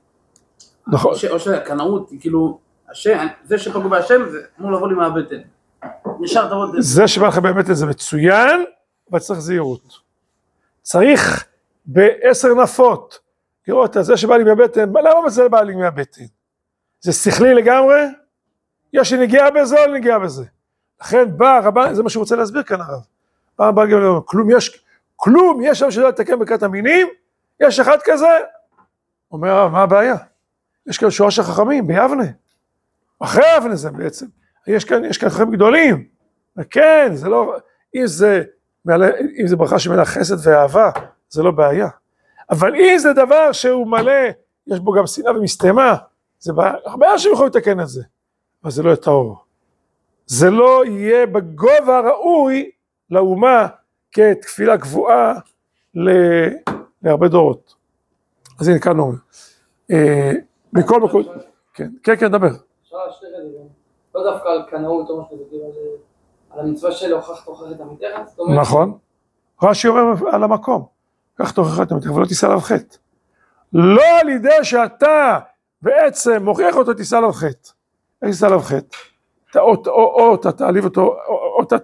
[0.87, 1.13] נכון.
[1.29, 5.41] או שהקנאות, כאילו, השם, זה שפגעו בהשם, זה אמור לבוא לי מהבטן.
[6.23, 6.67] ישר תבוא...
[6.79, 8.65] זה שבא לך באמת זה מצוין,
[9.11, 9.99] אבל צריך זהירות.
[10.81, 11.45] צריך
[11.85, 13.19] בעשר נפות
[13.67, 16.25] לראות את זה שבא לי מהבטן, למה זה בא לי מהבטן?
[17.01, 18.01] זה שכלי לגמרי?
[18.93, 20.43] יש לי נגיעה בזה או לא נגיעה בזה?
[21.01, 23.01] לכן בא הרבן, זה מה שהוא רוצה להסביר כאן הרב.
[23.59, 24.83] בא הרבן גם אומר, כלום יש,
[25.15, 27.07] כלום יש שם שיודע לתקן ברכת המינים?
[27.59, 28.27] יש אחד כזה?
[29.31, 30.15] אומר הרב, מה הבעיה?
[30.87, 32.25] יש כאן שורש החכמים ביבנה.
[33.19, 34.25] אחרי יבנה זה בעצם.
[34.67, 36.07] יש כאן, יש כאן חכמים גדולים.
[36.57, 37.55] וכן, זה לא,
[37.95, 38.43] אם זה,
[39.41, 40.91] אם זה ברכה שמלאה חסד ואהבה,
[41.29, 41.87] זה לא בעיה.
[42.49, 44.29] אבל אם זה דבר שהוא מלא,
[44.67, 45.95] יש בו גם שנאה ומשטמה,
[46.39, 48.03] זה בעיה, הרבה אנשים יכולים לתקן את זה,
[48.63, 49.37] אבל זה לא יהיה טהור.
[50.25, 52.71] זה לא יהיה בגובה הראוי
[53.09, 53.67] לאומה
[54.11, 55.33] כתפילה קבועה
[55.95, 56.09] ל...
[57.03, 57.75] להרבה דורות.
[58.59, 59.15] אז הנה כאן אומר.
[59.91, 60.31] אה,
[60.73, 61.23] מכל מקום,
[61.73, 62.49] כן, כן, כן, דבר.
[64.13, 64.19] זה.
[64.19, 68.05] לא דווקא על קנאות או משהו כאילו על- על המצווה של הוכחת הוכחת עמיתך,
[68.61, 68.97] נכון.
[69.63, 70.85] רש"י אומר על המקום,
[71.35, 72.97] קח תוכחה את עמיתך ולא תישא עליו חטא.
[73.73, 75.39] לא על ידי שאתה
[75.81, 77.69] בעצם מוכיח אותו תישא עליו חטא.
[78.21, 78.97] איך תישא עליו חטא?
[79.87, 81.75] או, אתה תעליב אותו, או, אתה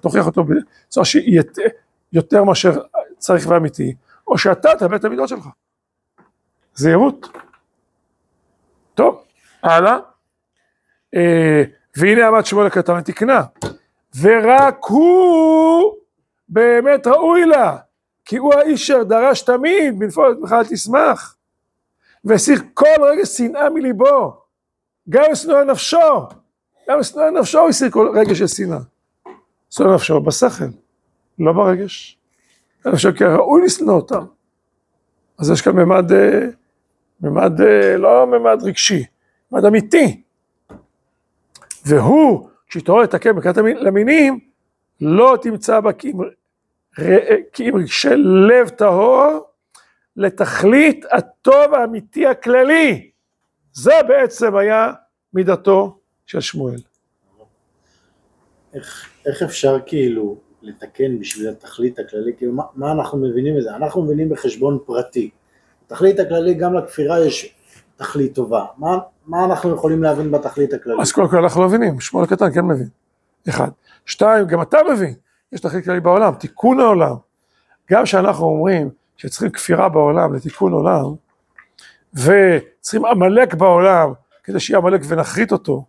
[0.00, 1.40] תוכיח אותו בצורה שהיא
[2.12, 2.70] יותר מאשר
[3.18, 3.94] צריך ואמיתי,
[4.28, 5.48] או שאתה תאבד את המידות שלך.
[6.74, 7.28] זהירות.
[8.94, 9.22] טוב,
[9.62, 9.96] הלאה.
[11.96, 13.42] והנה עמד שמואל הקטן ותקנה,
[14.20, 15.94] ורק הוא
[16.48, 17.76] באמת ראוי לה,
[18.24, 21.36] כי הוא האיש אשר דרש תמיד בנפול את מיכל תשמח,
[22.24, 24.36] והסיר כל רגע שנאה מליבו,
[25.08, 26.28] גם לשנוא נפשו,
[26.88, 28.78] גם לשנוא נפשו הוא הסיר כל רגע של שנאה.
[29.70, 30.64] שנוא נפשו בשכל,
[31.38, 32.18] לא ברגש.
[32.86, 34.24] אני חושב כי ראוי לשנוא אותם.
[35.38, 36.40] אז יש כאן ממד, אה,
[37.20, 39.04] ממד, אה, לא ממד רגשי,
[39.52, 40.22] ממד אמיתי.
[41.88, 44.38] והוא, כשהתעורר לתקן בקריאת למינים,
[45.00, 46.20] לא תמצא בה כי אם,
[46.98, 48.08] ר- כי אם רגשי
[48.48, 49.44] לב טהור
[50.16, 53.10] לתכלית הטוב האמיתי הכללי.
[53.72, 54.92] זה בעצם היה
[55.34, 56.78] מידתו של שמואל.
[58.74, 63.76] איך, איך אפשר כאילו לתקן בשביל התכלית הכללי, כאילו מה, מה אנחנו מבינים בזה?
[63.76, 65.30] אנחנו מבינים בחשבון פרטי.
[65.86, 67.54] התכלית הכללי גם לכפירה יש
[67.98, 68.64] תכלית טובה.
[68.76, 71.00] מה, מה אנחנו יכולים להבין בתכלית הכללית?
[71.00, 72.88] אז קודם כל אנחנו לא מבינים, שמואל הקטן כן מבין.
[73.48, 73.68] אחד.
[74.06, 75.14] שתיים, גם אתה מבין,
[75.52, 77.14] יש תכלית כללי בעולם, תיקון העולם.
[77.90, 81.04] גם כשאנחנו אומרים שצריכים כפירה בעולם לתיקון עולם,
[82.14, 84.12] וצריכים עמלק בעולם
[84.44, 85.84] כדי שיהיה עמלק ונחריט אותו,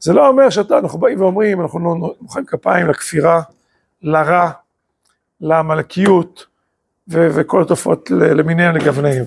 [0.00, 3.42] זה לא אומר שאנחנו באים ואומרים, אנחנו לא מוחאים כפיים לכפירה,
[4.02, 4.50] לרע,
[5.40, 6.46] לעמלקיות,
[7.08, 9.24] ו- וכל התופעות ל- למיניהן לגווניהם.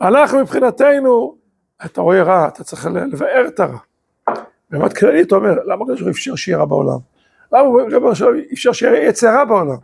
[0.00, 1.34] אנחנו מבחינתנו,
[1.84, 3.78] אתה רואה רע, אתה צריך לבאר את הרע.
[4.70, 6.98] במעמד כללי אתה אומר, למה הקדוש ברוך הוא אפשר שיהיה רע בעולם?
[7.52, 9.76] למה הקדוש ברוך אפשר שיהיה יצר רע בעולם?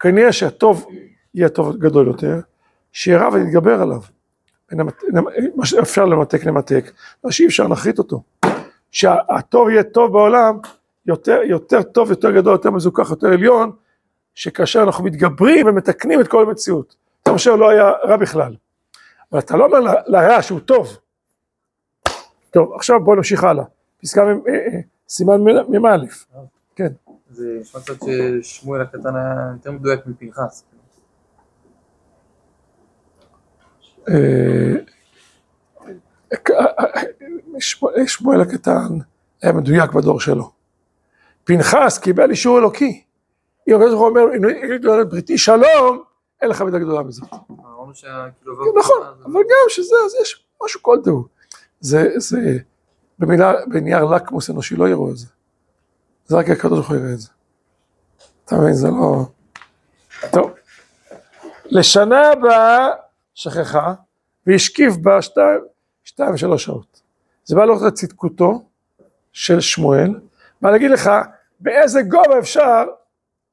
[0.00, 0.86] כנראה שהטוב
[1.34, 2.40] יהיה טוב גדול יותר,
[2.92, 4.00] שיהיה רע ונתגבר עליו.
[5.56, 6.92] מה שאפשר למתק נמתק,
[7.24, 8.22] מה שאי אפשר נחריט אותו.
[8.90, 10.58] שהטוב יהיה טוב בעולם,
[11.06, 13.70] יותר, יותר טוב, יותר גדול, יותר מזוכח, יותר עליון,
[14.34, 16.96] שכאשר אנחנו מתגברים ומתקנים את כל המציאות.
[17.22, 18.54] אתה מאשר לא היה רע בכלל.
[19.32, 20.98] אבל אתה לא אומר לרע שהוא טוב.
[22.50, 23.64] טוב, עכשיו בואו נמשיך הלאה.
[24.02, 25.96] פסקה מ- אה, אה, סימן מ"א.
[26.76, 26.92] כן.
[27.30, 27.94] זה נשמע קצת
[28.42, 30.64] ששמואל הקטן היה יותר מדויק מפנחס.
[34.08, 34.72] אה,
[38.06, 38.88] שמואל- הקטן
[39.42, 40.50] היה מדויק בדור שלו.
[41.44, 43.02] פנחס קיבל אישור אלוקי.
[43.68, 46.02] אם הקדוש ברוך הוא אומר, אם יגידו על בריתי שלום,
[46.42, 47.28] אין לך מידה גדולה מזאת.
[47.50, 48.78] אמרנו שכאילו...
[48.78, 51.24] נכון, אבל גם שזה, אז יש משהו כלשהו.
[51.80, 52.58] זה, זה,
[53.18, 55.26] במילה, בנייר לקמוס אנושי לא יראו את זה.
[56.26, 57.28] זה רק הקדוש ברוך הוא יראה את זה.
[58.44, 59.24] אתה מבין, זה לא...
[60.32, 60.50] טוב.
[61.64, 62.88] לשנה הבאה
[63.34, 63.94] שכחה,
[64.46, 65.60] והשקיף בה שתיים,
[66.04, 67.02] שתיים ושלוש שעות.
[67.44, 68.68] זה בא לראות את צדקותו
[69.32, 70.20] של שמואל,
[70.62, 71.10] בא להגיד לך
[71.60, 72.84] באיזה גובה אפשר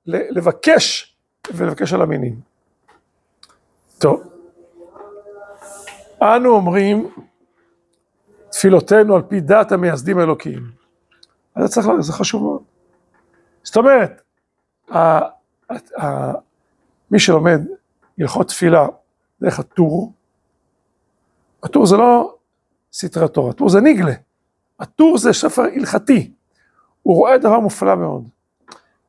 [0.06, 1.16] לבקש
[1.54, 2.53] ולבקש על המינים.
[4.04, 4.24] טוב.
[6.22, 7.10] אנו אומרים
[8.52, 10.72] תפילותינו על פי דת המייסדים האלוקיים.
[11.56, 12.62] אז צריך, זה חשוב מאוד.
[13.64, 14.22] זאת אומרת,
[14.92, 15.30] ה, ה,
[16.02, 16.32] ה,
[17.12, 17.62] מי שלומד
[18.20, 18.88] הלכות תפילה
[19.42, 20.14] דרך הטור,
[21.64, 22.36] הטור זה לא
[22.94, 24.14] סתרי תורה, הטור זה ניגלה.
[24.80, 26.32] הטור זה ספר הלכתי.
[27.04, 28.24] הוא רואה דבר מופלא מאוד.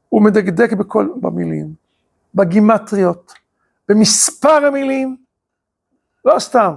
[0.08, 1.74] הוא מדקדק בכל, במילים,
[2.34, 3.43] בגימטריות,
[3.88, 5.16] במספר המילים,
[6.24, 6.74] לא סתם.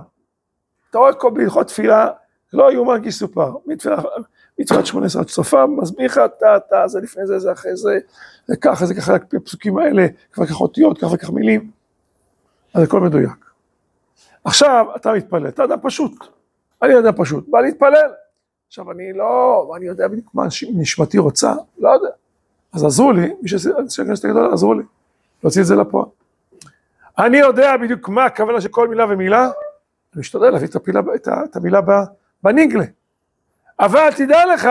[0.89, 2.07] אתה רואה כל בהלכות תפילה,
[2.53, 3.53] לא יאומן כי סופר.
[4.57, 7.99] מתפילת שמונה עשרה עד סופה, מסביר לך, אתה, אתה, זה לפני זה, זה אחרי זה,
[8.47, 11.71] זה ככה, זה ככה, הפסוקים האלה, כך אותיות, כך וכך מילים.
[12.73, 13.45] אז הכל מדויק.
[14.43, 16.11] עכשיו, אתה מתפלל, אתה אדם פשוט.
[16.81, 18.11] אני אדם פשוט, בא להתפלל.
[18.67, 22.09] עכשיו, אני לא, אני יודע בדיוק מה נש- נשמתי רוצה, לא יודע.
[22.73, 23.69] אז עזרו לי, מי שעושה
[24.03, 24.83] הכנסת הגדולה, עזרו לי,
[25.43, 26.05] להוציא את זה לפועל.
[27.19, 29.43] אני יודע בדיוק מה הכוונה של כל מילה ומילה,
[30.13, 32.03] אני משתדל להביא את, הפילה, את, ה, את המילה ב-
[32.43, 32.85] בניגלה.
[33.79, 34.69] אבל תדע לך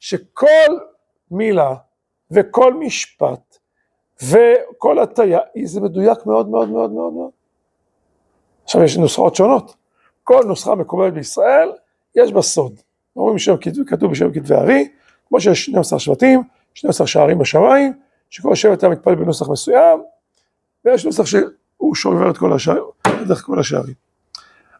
[0.00, 0.78] שכל
[1.30, 1.74] מילה
[2.30, 3.58] וכל משפט
[4.22, 7.30] וכל הטיה, זה מדויק מאוד מאוד מאוד מאוד מאוד.
[8.64, 9.74] עכשיו יש נוסחאות שונות.
[10.24, 11.72] כל נוסחה מקובלת בישראל,
[12.16, 12.80] יש בה סוד.
[13.16, 13.54] אומרים שם
[13.86, 14.88] כתוב, בשם כתבי הארי,
[15.28, 16.42] כמו שיש 12 שבטים,
[16.74, 17.92] 12 שערים בשמיים,
[18.30, 20.02] שכל שבט היה מתפלל בנוסח מסוים,
[20.84, 21.24] ויש נוסח
[21.82, 22.84] שהוא שובר את כל השערים,
[23.26, 23.94] דרך כל השערים.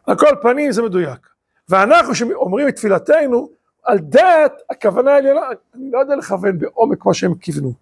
[0.05, 1.27] על כל פנים זה מדויק.
[1.69, 3.49] ואנחנו שאומרים את תפילתנו,
[3.83, 5.41] על דעת הכוונה העליונה,
[5.75, 7.73] אני לא יודע לכוון בעומק מה שהם כיוונו,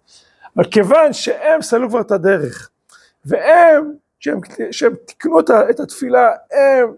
[0.56, 2.70] אבל כיוון שהם סללו כבר את הדרך,
[3.24, 6.94] והם, שהם, שהם תיקנו את התפילה, הם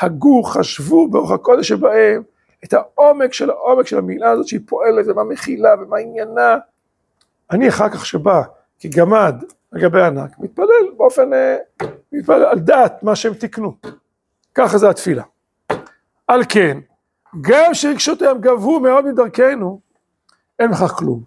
[0.00, 2.22] הגו, חשבו באורח הקודש שבהם,
[2.64, 6.58] את העומק של העומק של המילה הזאת שהיא פועלת, ומה מכילה, ומה עניינה.
[7.50, 8.42] אני אחר כך שבא
[8.80, 9.34] כגמד
[9.72, 11.56] לגבי ענק, מתפלל באופן, אה,
[12.12, 13.74] מתפלל על דעת מה שהם תיקנו.
[14.54, 15.22] ככה זה התפילה.
[16.28, 16.78] על כן,
[17.40, 19.80] גם שרגשותיהם גבו מאוד מדרכנו,
[20.58, 21.22] אין בכך כלום.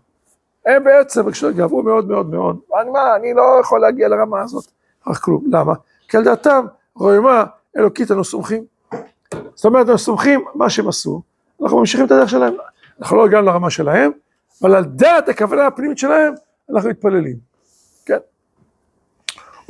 [0.66, 2.60] הם בעצם רגשותיהם גבו מאוד מאוד מאוד.
[2.82, 4.66] אני מה, אני לא יכול להגיע לרמה הזאת.
[5.02, 5.44] בכך כלום.
[5.52, 5.74] למה?
[6.08, 7.44] כי על דעתם, רוימה
[7.78, 8.64] אלוקית אנו סומכים.
[9.56, 11.22] זאת אומרת, אנחנו סומכים מה שהם עשו,
[11.62, 12.54] אנחנו ממשיכים את הדרך שלהם.
[13.02, 14.12] אנחנו לא הגענו לרמה שלהם,
[14.62, 16.34] אבל על דעת הכוונה הפנימית שלהם,
[16.70, 17.38] אנחנו מתפללים.
[18.06, 18.18] כן?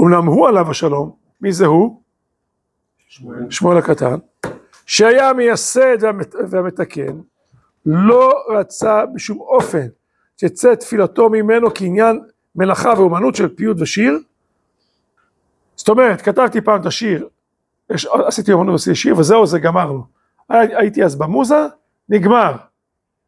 [0.02, 2.02] אמנם הוא עליו השלום, מי זה הוא?
[3.50, 4.16] שמואל הקטן,
[4.86, 7.18] שהיה המייסד והמת- והמתקן,
[7.86, 9.88] לא רצה בשום אופן
[10.38, 12.20] שתצא תפילתו ממנו כעניין
[12.56, 14.20] מלאכה ואומנות של פיוט ושיר.
[15.76, 17.28] זאת אומרת, כתבתי פעם את השיר,
[17.94, 20.04] יש, עשיתי אומנות ועשיתי שיר וזהו, זה גמרנו.
[20.50, 21.66] הי- הייתי אז במוזה,
[22.10, 22.56] נגמר.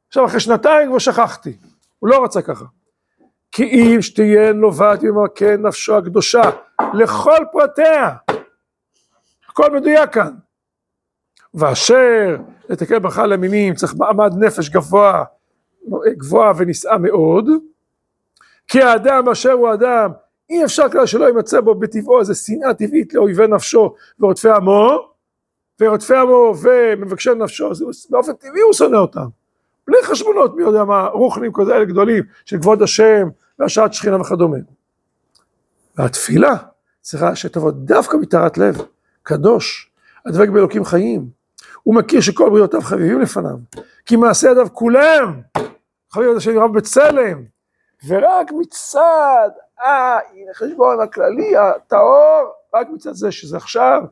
[0.08, 1.58] עכשיו אחרי שנתיים כבר שכחתי,
[2.00, 2.66] הוא לא רצה ככה.
[3.56, 6.42] כי אם שתהיה נובעת ממרכן נפשו הקדושה
[6.94, 8.16] לכל פרטיה.
[9.50, 10.34] הכל מדויק כאן.
[11.54, 12.38] ואשר
[12.70, 15.24] לתקן ברכה למינים צריך מעמד נפש גבוה,
[16.08, 17.46] גבוהה ונישאה מאוד,
[18.68, 20.12] כי האדם אשר הוא אדם,
[20.50, 25.10] אי אפשר כלל שלא יימצא בו בטבעו איזה שנאה טבעית לאויבי נפשו ורודפי עמו,
[25.82, 29.26] ורודפי עמו ומבקשי נפשו, הוא- באופן טבעי הוא שונא אותם.
[29.88, 33.28] בלי חשבונות, מי יודע מה, רוחנים כאלה גדולים של כבוד השם
[33.60, 34.58] והשעת שכינה וכדומה.
[35.98, 36.56] והתפילה
[37.02, 38.82] צריכה שתבוא דווקא מטהרת לב,
[39.24, 39.92] קדוש,
[40.26, 41.30] הדבק באלוקים חיים.
[41.84, 43.58] הוא מכיר שכל בריאותיו חביבים לפניו,
[44.06, 45.42] כי מעשי ידיו כולם
[46.12, 47.44] חביב את השם ירב בצלם,
[48.08, 54.04] ורק מצד החשבון הכללי, הטהור, רק מצד זה שזה עכשיו,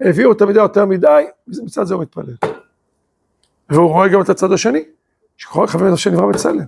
[0.00, 2.34] הביאו את המידה יותר מדי, מצד זה הוא מתפלל.
[3.70, 4.84] והוא רואה גם את הצד השני,
[5.36, 6.64] שכל חביב את השם ירב בצלם.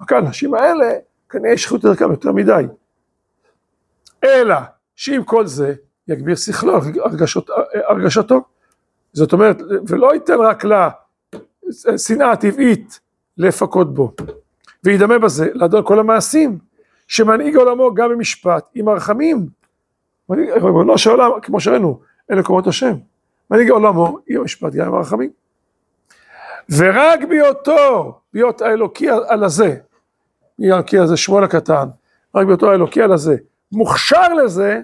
[0.00, 0.92] רק האנשים האלה,
[1.32, 2.64] כנראה יש זכות דרכם יותר מדי.
[4.24, 4.56] אלא
[4.96, 5.74] שעם כל זה
[6.08, 7.50] יגביר שכלו, הרגשות,
[7.88, 8.40] הרגשתו.
[9.12, 13.00] זאת אומרת, ולא ייתן רק לשנאה הטבעית
[13.38, 14.12] לפקוד בו.
[14.84, 16.58] וידמה בזה לאדון כל המעשים,
[17.08, 19.46] שמנהיג עולמו גם במשפט עם הרחמים.
[20.30, 22.94] ריבונו של עולם, כמו שראינו, אלה קומות השם.
[23.50, 25.30] מנהיג עולמו עם המשפט גם עם הרחמים.
[26.76, 29.76] ורק בהיותו, בהיות האלוקי על הזה,
[30.60, 31.88] האלוקי הזה, שמואל הקטן,
[32.34, 33.36] רק בהיותו האלוקי על הזה,
[33.72, 34.80] מוכשר לזה,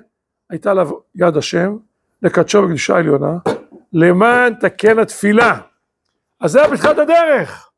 [0.50, 1.76] הייתה עליו יד השם,
[2.22, 3.33] לקדשו בקדושה עליונה,
[3.92, 5.61] למען תקן התפילה.
[6.40, 7.70] אז זה היה בתחילת הדרך.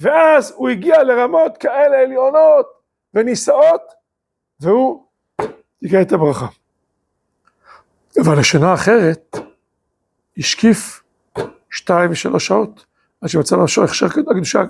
[0.00, 2.66] ואז הוא הגיע לרמות כאלה עליונות
[3.14, 3.82] ונישאות,
[4.60, 5.06] והוא
[5.80, 6.46] תיקן את הברכה.
[8.24, 9.36] אבל לשנה אחרת,
[10.38, 11.02] השקיף
[11.70, 12.86] שתיים ושלוש שעות,
[13.20, 14.62] עד שמצא נפשו הכשר הקדושה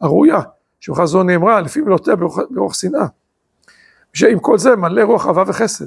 [0.00, 0.40] הראויה,
[0.80, 3.06] שבכלל זו נאמרה לפי מילותיה ברוח, שנאה.
[4.12, 5.86] שעם כל זה מלא רוח אהבה וחסד.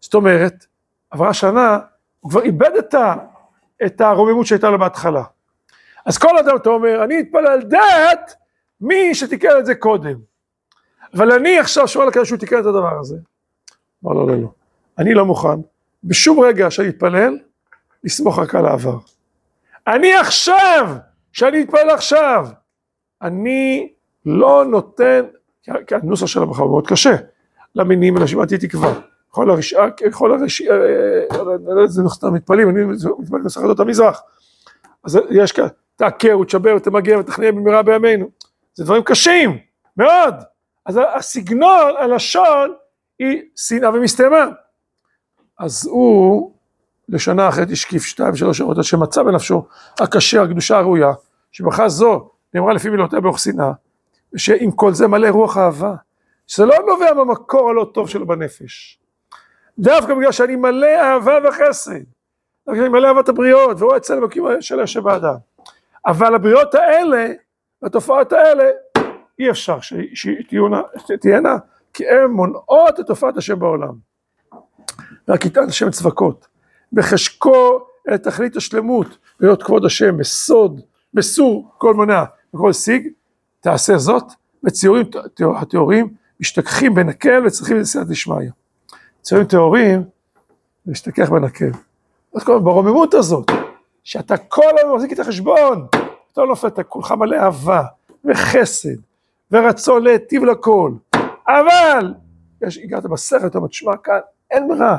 [0.00, 0.66] זאת אומרת,
[1.10, 1.78] עברה שנה,
[2.20, 2.94] הוא כבר איבד את
[3.86, 5.22] את הרוממות שהייתה לו בהתחלה.
[6.06, 8.34] אז כל אדם, אתה אומר, אני אתפלל על דעת
[8.80, 10.14] מי שתיקן את זה קודם.
[11.14, 13.16] אבל אני עכשיו שואל לקדוש שהוא תיקן את הדבר הזה.
[14.04, 14.48] אמר לא, לא, לא.
[14.98, 15.60] אני לא מוכן,
[16.04, 17.38] בשום רגע שאני אתפלל,
[18.04, 18.98] לסמוך רק על העבר.
[19.86, 20.96] אני עכשיו,
[21.32, 22.48] שאני אתפלל עכשיו,
[23.22, 23.92] אני
[24.26, 25.20] לא נותן,
[25.62, 27.16] כי הנוסח של הברכה הוא מאוד קשה,
[27.74, 29.00] למינים ולשמעתי תקווה.
[29.30, 30.76] כל הרשעה, כל הרשעה,
[31.86, 32.84] זה נוסח מתפללים, אני
[33.18, 34.22] מתפלל נוסח עדות המזרח.
[35.04, 38.26] אז יש כאן, תעקר ותשבר ותמגר ותכניע במהרה בימינו.
[38.74, 39.58] זה דברים קשים,
[39.96, 40.34] מאוד.
[40.86, 42.74] אז הסגנון, הלשון,
[43.18, 44.46] היא שנאה ומסתיימה.
[45.58, 46.52] אז הוא,
[47.08, 49.66] לשנה אחרת השקיף שתיים שלוש שעות, עד שמצא בנפשו
[50.00, 51.12] הקשה, הקדושה הראויה,
[51.52, 53.72] שברכה זו נאמרה לפי מילותיה ברוך שנאה,
[54.32, 55.94] ושעם כל זה מלא רוח אהבה,
[56.46, 58.98] שזה לא נובע מהמקור הלא טוב שלו בנפש.
[59.78, 62.00] דווקא בגלל שאני מלא אהבה וחסד,
[62.66, 65.36] דווקא אני מלא אהבת הבריות, והוא אצל אלוקים של יושב באדם.
[66.06, 67.32] אבל הבריות האלה,
[67.82, 68.64] התופעות האלה,
[69.38, 69.78] אי אפשר
[70.96, 71.56] שתהיינה,
[71.92, 73.94] כי הן מונעות את תופעת השם בעולם.
[75.28, 76.46] רק יטען השם צבקות,
[76.92, 80.80] בחשקו את תכלית השלמות, להיות כבוד השם בסוד,
[81.14, 83.08] בסור כל מונע וכל שיג,
[83.60, 84.24] תעשה זאת,
[84.64, 85.06] וציורים
[85.56, 86.08] הטהורים
[86.40, 88.50] משתכחים בנקל וצריכים לסייעת דשמיא.
[89.22, 90.04] ציורים טהורים,
[90.86, 91.70] משתכח בנקל.
[92.34, 93.50] אז כל ברוממות הזאת,
[94.04, 95.86] שאתה כל היום מחזיק את החשבון,
[96.32, 97.82] אתה לא נופל, אתה כולך מלא אהבה
[98.24, 98.96] וחסד
[99.50, 100.92] ורצון להיטיב לכל,
[101.48, 102.14] אבל
[102.62, 104.18] יש, הגעת בסרט, אתה אומר, תשמע כאן,
[104.50, 104.98] אין ברירה,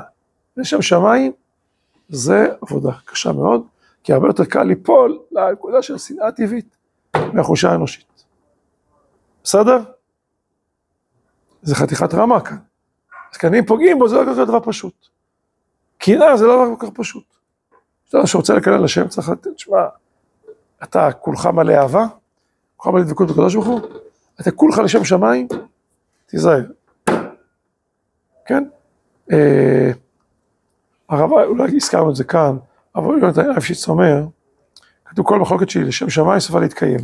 [0.64, 1.32] שם שמיים,
[2.10, 3.64] זה עבודה קשה מאוד,
[4.04, 6.78] כי הרבה יותר קל ליפול לנקודה של השנאה הטבעית
[7.34, 8.24] מהחושה האנושית.
[9.44, 9.78] בסדר?
[11.62, 12.58] זה חתיכת רמה כאן.
[13.32, 15.08] אז כאן אם פוגעים בו זה לא כל כך דבר פשוט.
[15.98, 17.24] קנאה זה לא כל כך פשוט.
[18.14, 19.86] יודע שרוצה לקלל לשם צריך לתת, תשמע,
[20.84, 22.06] אתה כולך מלא אהבה,
[22.78, 23.82] כולך מלא דבקות בקדוש ברוך הוא,
[24.42, 25.48] אתה כולך לשם שמיים,
[26.26, 26.66] תיזהר.
[28.46, 28.64] כן?
[29.32, 29.92] אה,
[31.10, 32.58] הרב, אולי הזכרנו את זה כאן,
[32.96, 34.24] אבל יונתן אייבשיץ אומר,
[35.10, 37.00] כתוב כל מחלוקת שלי לשם שמיים סופה להתקיים.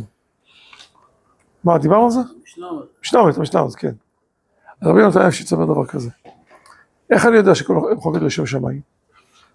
[1.64, 2.20] מה, דיברנו על זה?
[2.44, 2.84] משלמת.
[3.02, 3.92] משלמת, משלמת, כן.
[4.80, 6.10] אז רבי יונתן אייבשיץ אומר דבר כזה.
[7.10, 8.80] איך אני יודע שכל מחלוקת לשם שמיים?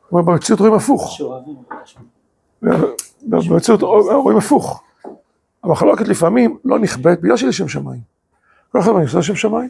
[0.09, 1.21] הוא אומר, במציאות רואים הפוך.
[3.21, 3.81] במציאות
[4.23, 4.83] רואים הפוך.
[5.63, 8.01] המחלוקת לפעמים לא נכבדת בגלל שהיא לשם שמיים.
[8.71, 9.69] כל אחד נכנס לשם שמיים.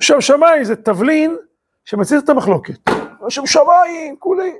[0.00, 1.36] שם שמיים זה תבלין
[1.84, 2.90] שמציל את המחלוקת.
[3.28, 4.52] שם שמיים, כולי.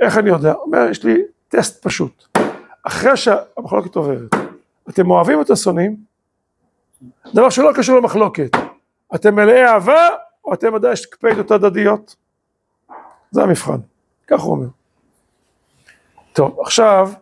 [0.00, 0.54] איך אני יודע?
[0.54, 2.24] אומר, יש לי טסט פשוט.
[2.82, 4.34] אחרי שהמחלוקת עוברת,
[4.88, 5.96] אתם אוהבים את השונאים?
[7.34, 8.50] דבר שלא קשור למחלוקת.
[9.14, 10.08] אתם מלאי אהבה,
[10.44, 12.16] או אתם עדיין יש קפידות הדדיות?
[13.30, 13.78] זה המבחן.
[14.26, 14.66] כך הוא אומר.
[16.32, 17.12] טוב, עכשיו,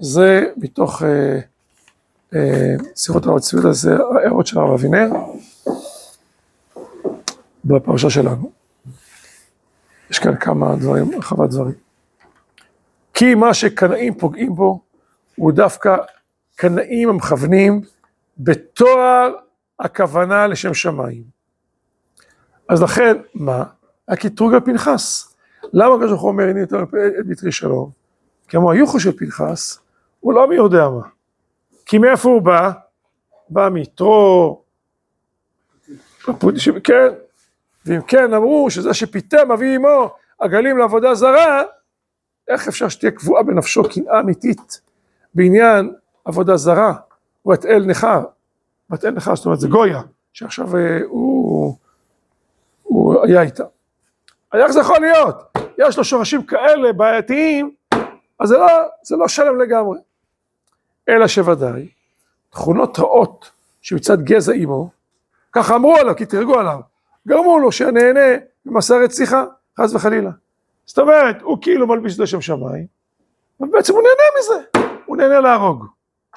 [0.00, 1.40] זה מתוך אה,
[2.34, 3.96] אה, שיחות הרב צביעות, זה
[4.44, 5.10] של הרב אבינר,
[7.64, 8.50] בפרשה שלנו.
[10.10, 11.87] יש כאן כמה דברים, הרחבת דברים.
[13.18, 14.80] כי מה שקנאים פוגעים בו,
[15.36, 15.96] הוא דווקא
[16.56, 17.80] קנאים המכוונים
[18.38, 19.32] בתואר
[19.80, 21.22] הכוונה לשם שמיים.
[22.68, 23.64] אז לכן, מה?
[24.08, 25.34] הקטרוג על פנחס.
[25.72, 27.90] למה הקדוש ברוך הוא אומר, הנה את ביטרי שלום?
[28.48, 29.78] כמו היוחו של פנחס,
[30.20, 31.08] הוא לא מי יודע מה.
[31.86, 32.70] כי מאיפה הוא בא?
[33.50, 34.62] בא מיתרו,
[36.84, 37.08] כן,
[37.86, 41.62] ואם כן אמרו שזה שפיתם אבי אמו עגלים לעבודה זרה,
[42.48, 44.80] איך אפשר שתהיה קבועה בנפשו קנאה אמיתית
[45.34, 46.94] בעניין עבודה זרה,
[47.54, 48.24] את אל נכר,
[48.90, 51.76] בת אל נכר, זאת אומרת זה גויה, שעכשיו אה, הוא,
[52.82, 53.64] הוא היה איתה.
[54.54, 55.56] איך זה יכול להיות?
[55.78, 57.74] יש לו שורשים כאלה בעייתיים,
[58.40, 58.66] אז זה לא,
[59.02, 59.98] זה לא שלם לגמרי.
[61.08, 61.88] אלא שוודאי,
[62.50, 63.50] תכונות רעות
[63.82, 64.90] שמצד גזע אימו,
[65.52, 66.80] ככה אמרו עליו, כי תרגו עליו,
[67.28, 68.28] גרמו לו שנהנה
[68.66, 69.44] ממסרת שיחה,
[69.80, 70.30] חס וחלילה.
[70.88, 72.86] זאת אומרת, הוא כאילו מלביש את לשם שמיים,
[73.60, 75.86] ובעצם הוא נהנה מזה, הוא נהנה להרוג.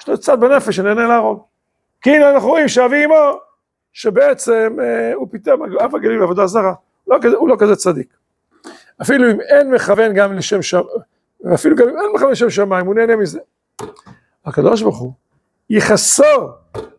[0.00, 1.42] יש לו צד בנפש שנהנה להרוג.
[2.02, 3.38] כי הנה אנחנו רואים שאבי אמו,
[3.92, 6.74] שבעצם אה, הוא פתאום אב הגליל בעבודה זרה,
[7.06, 8.16] לא, הוא לא כזה צדיק.
[9.02, 10.86] אפילו אם אין מכוון גם לשם שמיים,
[11.44, 13.40] ואפילו גם אם אין מכוון לשם שמיים, הוא נהנה מזה.
[14.44, 15.12] הקדוש ברוך הוא
[15.70, 16.48] יכסו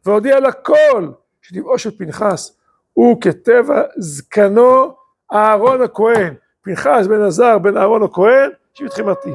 [0.06, 2.58] והודיע לכל שטבעו של פנחס
[2.94, 4.96] הוא כטבע זקנו
[5.34, 6.34] אהרון הכהן,
[6.64, 9.34] פנחס בן עזר בן אהרון הכהן, שבתחילתי.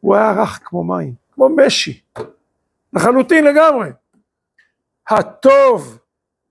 [0.00, 2.00] הוא היה רך כמו מים, כמו משי,
[2.92, 3.88] לחלוטין לגמרי.
[5.08, 5.98] הטוב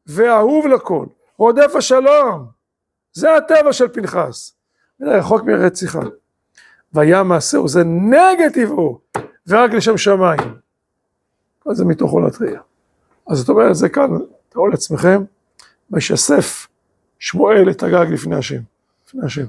[0.05, 1.05] והאהוב לכל,
[1.37, 2.45] רודף השלום,
[3.13, 4.53] זה הטבע של פנחס,
[5.01, 6.01] רחוק מרציחה.
[6.93, 8.99] והיה מעשהו זה נגד טבעו,
[9.47, 10.57] ורק לשם שמיים.
[11.59, 12.61] כל זה מתוך עולת ראייה.
[13.27, 14.09] אז זאת אומרת, זה כאן,
[14.49, 15.23] תראו לעצמכם,
[15.91, 16.67] וישסף
[17.19, 18.59] שמואל את הגג לפני השם.
[19.07, 19.45] לפני השם.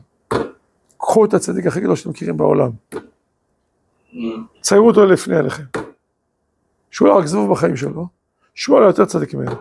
[1.15, 2.71] קחו את הצדיק הכי גדול שאתם מכירים בעולם.
[4.61, 5.63] ציירו אותו לפני עליכם.
[6.91, 8.07] שהוא לא רק זבוב בחיים שלו,
[8.55, 9.55] שמואל יותר צדיק ממנו.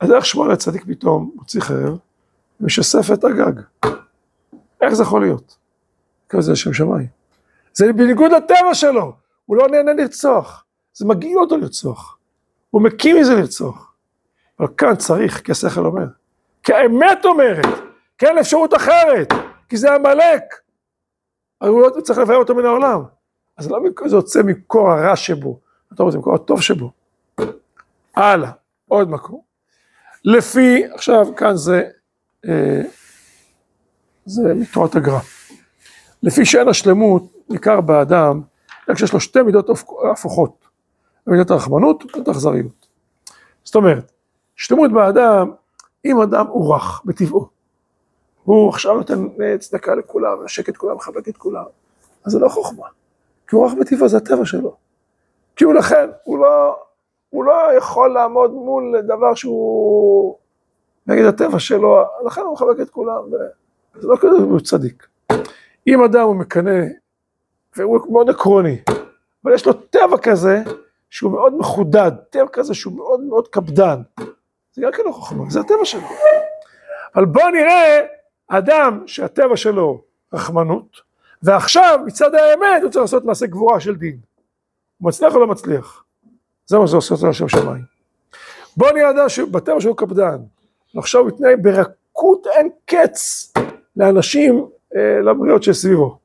[0.00, 1.98] אז איך שמואל הצדיק פתאום מוציא חרב
[2.60, 3.52] ומשסף את הגג?
[4.80, 5.56] איך זה יכול להיות?
[6.28, 7.06] כי זה לשם שמיים.
[7.72, 9.12] זה בניגוד לטבע שלו,
[9.46, 10.64] הוא לא נהנה לרצוח,
[10.94, 12.18] זה מגעיל אותו לרצוח.
[12.70, 13.92] הוא מקים מזה לרצוח.
[14.60, 16.06] אבל כאן צריך, כי השכל אומר,
[16.62, 17.66] כי האמת אומרת,
[18.18, 19.32] כי אין אפשרות אחרת,
[19.70, 20.42] כי זה עמלק.
[21.60, 23.02] הרי הוא לא צריך לבאר אותו מן העולם.
[23.56, 25.60] אז לא זה יוצא מקור הרע שבו,
[25.92, 26.92] אתה רואה, זה מקור הטוב שבו.
[28.16, 28.50] הלאה,
[28.88, 29.40] עוד מקום.
[30.24, 31.82] לפי, עכשיו כאן זה,
[32.48, 32.82] אה,
[34.26, 35.20] זה מתורת הגר"א.
[36.22, 38.40] לפי שאין השלמות ניכר באדם,
[38.88, 39.70] רק שיש לו שתי מידות
[40.12, 40.68] הפוכות,
[41.26, 42.86] מידת הרחמנות ומידת האכזריות.
[43.64, 44.12] זאת אומרת,
[44.56, 45.50] שלמות באדם,
[46.04, 47.59] אם אדם הוא רך בטבעו,
[48.50, 49.26] הוא עכשיו נותן
[49.58, 51.64] צדקה לכולם, מנשק את כולם, מחבק את כולם,
[52.24, 52.86] אז זה לא חוכמה,
[53.48, 54.76] כי הוא רך בטבעו, זה הטבע שלו.
[55.56, 56.76] כי הוא לכן, הוא לא,
[57.30, 60.36] הוא לא יכול לעמוד מול דבר שהוא
[61.06, 63.22] נגד הטבע שלו, לכן הוא מחבק את כולם,
[63.94, 65.06] וזה לא כזה, הוא צדיק.
[65.86, 66.80] אם אדם הוא מקנא,
[67.76, 68.78] והוא מאוד עקרוני,
[69.44, 70.62] אבל יש לו טבע כזה,
[71.10, 74.00] שהוא מאוד מחודד, טבע כזה שהוא מאוד מאוד קפדן,
[74.72, 76.08] זה גם כן לא חוכמה, זה הטבע שלו.
[77.14, 78.00] אבל בוא נראה
[78.52, 81.00] אדם שהטבע שלו רחמנות,
[81.42, 84.18] ועכשיו מצד האמת הוא צריך לעשות מעשה גבורה של דין.
[84.98, 86.04] הוא מצליח או לא מצליח?
[86.66, 87.84] זה מה שזה עושה אותו לשם שמיים.
[88.76, 90.36] בוא נראה אדם שבטבע שלו קפדן,
[90.94, 93.52] ועכשיו הוא יתנהג ברכות אין קץ
[93.96, 96.18] לאנשים, אה, לבריות שסביבו.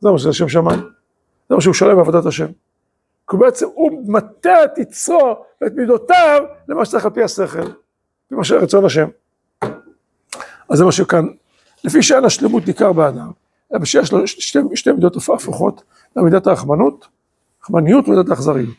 [0.00, 0.80] זה מה שזה לשם שמיים.
[1.48, 2.46] זה מה שהוא שלם בעבודת השם.
[3.30, 8.44] כי בעצם הוא מטה את יצרו ואת מידותיו למה שצריך על פי השכל, לפי מה
[8.44, 9.08] שרצון השם.
[10.68, 11.26] אז זה מה שכאן,
[11.86, 13.30] לפי שאין השלמות ניכר באדם,
[13.74, 15.82] אלא שיש לו שתי, שתי מידות הפוכות,
[16.16, 17.06] מידת הרחמנות,
[17.62, 18.76] רחמניות ומידת האכזריות.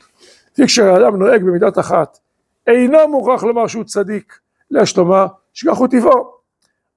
[0.53, 2.19] לפי כשהאדם נוהג במידת אחת,
[2.67, 4.39] אינו מוכרח לומר שהוא צדיק
[4.71, 6.31] להשלמה, שכך הוא טבעו.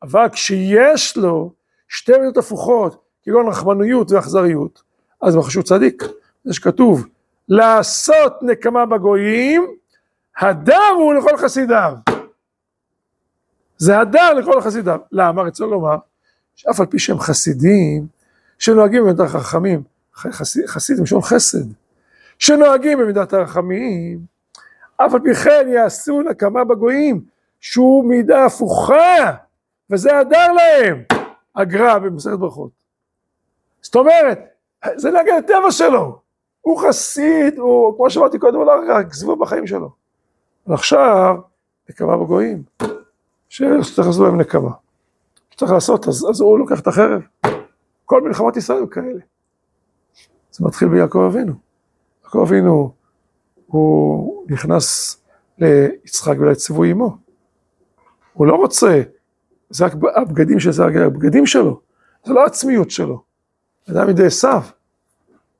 [0.02, 1.52] אבל כשיש לו
[1.88, 4.82] שתי מידות הפוכות, כגון רחמניות ואכזריות,
[5.22, 6.04] אז הוא חשוב צדיק.
[6.44, 7.06] זה שכתוב,
[7.48, 9.66] לעשות נקמה בגויים,
[10.38, 11.92] הדר הוא לכל חסידיו.
[13.80, 15.00] זה הדר לכל חסידיו.
[15.12, 15.42] למה?
[15.42, 15.96] רצו לומר,
[16.54, 18.06] שאף על פי שהם חסידים,
[18.58, 19.82] שנוהגים במידת החכמים,
[20.14, 21.66] חסיד, חסיד משון חסד,
[22.38, 24.18] שנוהגים במידת הרחמים,
[24.96, 27.24] אף על פי כן יעשו נקמה בגויים,
[27.60, 29.32] שהוא מידה הפוכה,
[29.90, 31.02] וזה הדר להם,
[31.56, 32.70] הגר"א במסכת ברכות.
[33.82, 34.38] זאת אומרת,
[34.96, 36.18] זה נגד הטבע שלו.
[36.60, 39.90] הוא חסיד, הוא, כמו שאמרתי קודם, הוא לא רק זבוב בחיים שלו.
[40.66, 41.36] ועכשיו,
[41.90, 42.62] נקמה בגויים,
[43.61, 44.70] לעשות להם נקמה.
[45.51, 47.22] שצריך לעשות, אז, אז הוא לוקח את החרב.
[48.05, 49.20] כל מלחמות ישראל כאלה.
[50.51, 51.53] זה מתחיל ביעקב אבינו.
[52.24, 52.92] יעקב אבינו,
[53.66, 55.16] הוא נכנס
[55.59, 57.16] ליצחק ולציווי עמו.
[58.32, 59.03] הוא לא רוצה,
[59.70, 61.80] זה רק הבגדים שזה הבגדים שלו,
[62.24, 63.22] זה לא העצמיות שלו.
[63.90, 64.62] אדם מידי עשיו.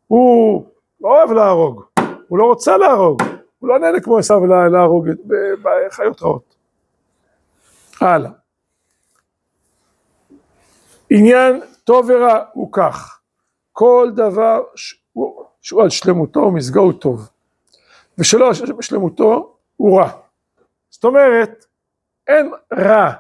[0.07, 0.65] הוא
[1.01, 1.83] לא אוהב להרוג,
[2.29, 3.23] הוא לא רוצה להרוג,
[3.59, 5.09] הוא לא נהנה כמו עשיו להרוג
[5.63, 6.50] בחיות רעות.
[8.01, 8.31] הלאה.
[11.11, 13.21] עניין טוב ורע הוא כך,
[13.73, 17.29] כל דבר שהוא, שהוא על שלמותו ומזגו הוא טוב,
[18.19, 20.11] ושלא על שלמותו הוא רע.
[20.91, 21.67] זאת אומרת,
[22.27, 23.13] אין רע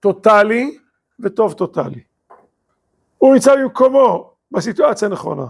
[0.00, 0.78] טוטאלי
[1.20, 2.00] וטוב טוטאלי.
[3.18, 5.46] הוא נמצא במקומו בסיטואציה הנכונה.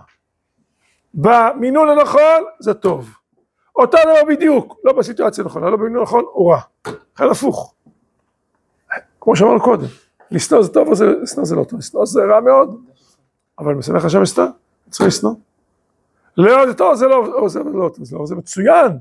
[1.14, 3.10] במינון הנכון זה טוב.
[3.76, 6.60] אותו דבר בדיוק, לא בסיטואציה הנכונה, לא במינון הנכון, הוא רע.
[7.16, 7.74] אחר הפוך.
[9.24, 9.86] כמו שאמרנו קודם,
[10.30, 12.84] לשנוא זה טוב או לשנוא זה לא טוב, לשנוא זה רע מאוד,
[13.58, 14.46] אבל משנא לך שם אסתר,
[14.90, 15.34] צריך לשנוא.
[16.36, 18.98] לא, זה טוב, זה לא, או זה לא טוב, זה, לא, זה מצוין,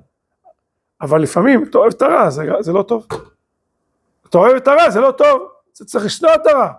[1.01, 3.07] אבל לפעמים אתה אוהב את הרע, זה, זה לא טוב.
[4.29, 6.69] אתה אוהב את הרע, זה לא טוב, זה צריך לשנוא את הרע.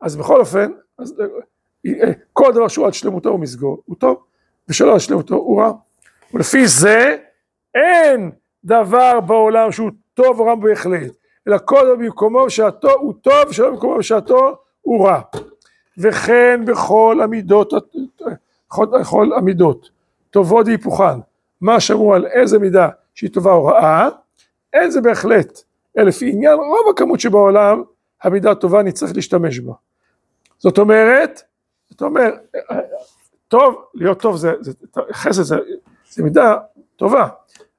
[0.00, 1.14] אז בכל אופן, אז,
[2.32, 4.24] כל דבר שהוא עד שלמותו ומזגו הוא טוב,
[4.68, 5.72] ושלא עד שלמותו הוא רע.
[6.34, 7.16] ולפי זה
[7.74, 8.30] אין
[8.64, 11.12] דבר בעולם שהוא טוב או רע בהחלט,
[11.48, 15.20] אלא כל במקומו בשעתו הוא טוב, ושלא במקומו בשעתו הוא רע.
[15.98, 17.72] וכן בכל המידות,
[19.00, 19.90] בכל המידות,
[20.30, 21.18] טובות והיפוכן,
[21.60, 24.08] מה שאמרו על איזה מידה שהיא טובה או רעה,
[24.72, 25.62] אין זה בהחלט,
[25.96, 27.82] לפי עניין רוב הכמות שבעולם,
[28.22, 29.72] המידה הטובה נצטרך להשתמש בה.
[30.58, 31.42] זאת אומרת,
[31.90, 32.34] זאת אומרת,
[33.48, 34.72] טוב, להיות טוב זה, זה
[35.12, 35.56] חסד זה,
[36.10, 36.56] זה מידה
[36.96, 37.28] טובה,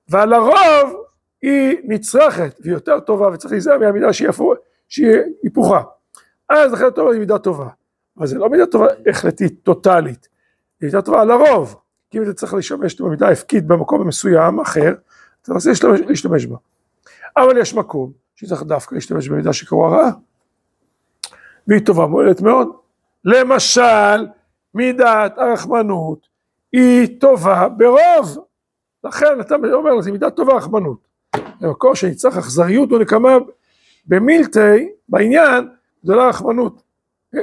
[0.10, 1.07] ועל הרוב
[1.42, 4.54] היא נצרכת, והיא יותר טובה, וצריך להיזהר מהמידה שהיא הפוך-
[4.90, 5.08] שהיא
[5.44, 5.82] היפוכה.
[6.50, 7.68] אז לכן טובה היא מידה טובה.
[8.18, 10.28] אבל זה לא מידה טובה החלטית, טוטאלית.
[10.82, 11.76] היא מידה טובה על הרוב.
[12.10, 14.94] כי אם אתה צריך לשמש במידה הפקית במקום מסוים אחר,
[15.42, 16.56] אתה רוצה להשתמש, להשתמש בה.
[17.38, 20.12] אבל יש מקום שצריך דווקא להשתמש במידה שקרואה רעה.
[21.68, 22.68] והיא טובה מועלת מאוד.
[23.26, 24.28] למשל,
[24.74, 26.28] מידת הרחמנות
[26.72, 28.46] היא טובה ברוב.
[29.04, 31.07] לכן אתה אומר, זו מידה טובה רחמנות.
[31.62, 33.38] במקום שנצטרך אכזריות ונקמה
[34.06, 35.68] במילטי, בעניין,
[36.04, 36.82] גדולה רחמנות,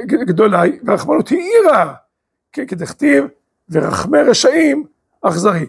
[0.05, 1.93] גדולה והרחמנות היא עירה,
[2.53, 3.25] כדכתיב,
[3.69, 4.85] ורחמי רשעים
[5.21, 5.65] אכזרי.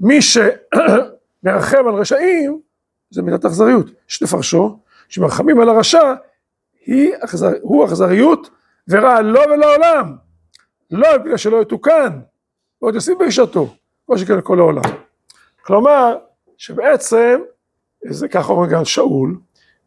[0.00, 2.60] מי שמרחם על רשעים,
[3.10, 3.86] זה מידת אכזריות.
[4.10, 6.14] יש לפרשו, שמרחמים על הרשע,
[7.24, 8.50] אכזר, הוא אכזריות
[8.88, 10.16] ורע לו ולעולם.
[10.90, 12.20] לא בגלל שלא יתוקן,
[12.82, 13.74] ועוד יוסיף בשעתו,
[14.06, 14.82] כמו שכן לכל העולם.
[15.62, 16.16] כלומר,
[16.58, 17.40] שבעצם,
[18.10, 19.36] זה ככה אומר גם שאול,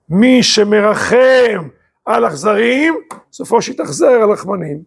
[0.09, 1.68] מי שמרחם
[2.05, 2.93] על אכזרים,
[3.32, 4.84] סופו שיתאכזר על רחמנים.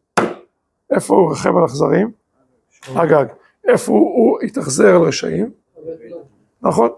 [0.91, 2.11] איפה הוא רחם על אכזרים?
[2.95, 3.25] אגג.
[3.69, 5.51] איפה הוא, הוא התאכזר על רשעים?
[6.63, 6.91] נכון?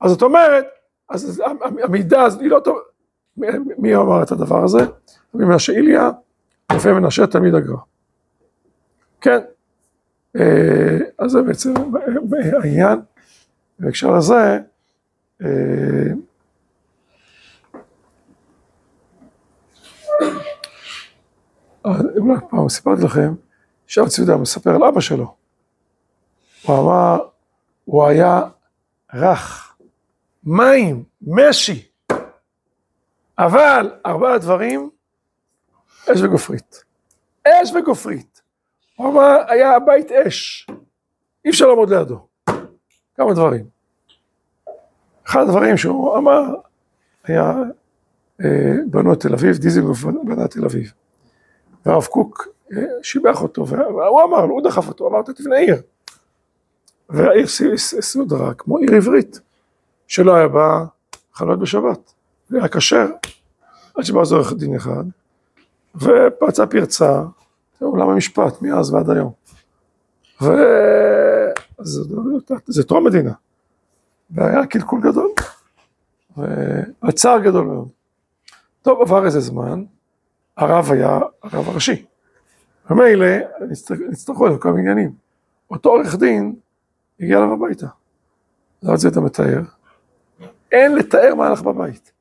[0.00, 0.64] אז זאת אומרת,
[1.10, 1.42] אז
[1.82, 2.78] המידה הזאת היא לא טובה.
[3.36, 4.78] מי- מי אמר את הדבר הזה?
[5.34, 6.10] רבי מנשה איליה,
[6.72, 7.76] רופא מנשה תלמיד הגר"א.
[9.20, 9.38] כן.
[10.36, 11.74] אה, אז זה בעצם
[12.62, 13.00] העניין.
[13.78, 14.58] בהקשר לזה,
[21.84, 23.34] אולי פעם סיפרתי לכם,
[23.86, 25.34] שהרב ציודה מספר על אבא שלו.
[26.62, 27.28] הוא אמר,
[27.84, 28.42] הוא היה
[29.14, 29.76] רך,
[30.44, 31.88] מים, משי,
[33.38, 34.90] אבל ארבעה דברים,
[36.12, 36.84] אש וגופרית.
[37.48, 38.42] אש וגופרית.
[38.96, 40.66] הוא אמר, היה בית אש,
[41.44, 42.26] אי אפשר לעמוד לידו.
[43.14, 43.73] כמה דברים.
[45.26, 46.54] אחד הדברים שהוא אמר,
[47.24, 47.54] היה
[48.44, 50.92] אה, בנו את תל אביב, דיזינגוף בנה תל אביב.
[51.86, 55.82] והרב קוק אה, שיבח אותו, והוא אמר לו, הוא דחף אותו, אמר, אתה תבנה עיר.
[57.10, 57.46] והעיר
[58.00, 59.40] סודרה כמו עיר עברית,
[60.06, 60.84] שלא היה בה
[61.34, 62.12] חנות בשבת.
[62.48, 63.06] זה היה כשר,
[63.94, 65.04] עד שבא עורך דין אחד,
[65.94, 67.22] ופרצה פרצה,
[67.80, 69.32] עולם המשפט, מאז ועד היום.
[70.42, 70.46] ו...
[72.66, 73.32] זה, טרום מדינה.
[74.34, 75.30] והיה קלקול גדול,
[77.08, 77.88] וצער גדול מאוד.
[78.82, 79.84] טוב, עבר איזה זמן,
[80.56, 82.04] הרב היה הרב הראשי.
[82.90, 83.26] ומילא
[84.10, 85.12] נצטרכו על כל מיני עניינים.
[85.70, 86.56] אותו עורך דין
[87.20, 87.86] הגיע אליו הביתה.
[88.80, 89.60] זה עוד זה אתה מתאר.
[90.72, 92.12] אין לתאר מה הלך בבית.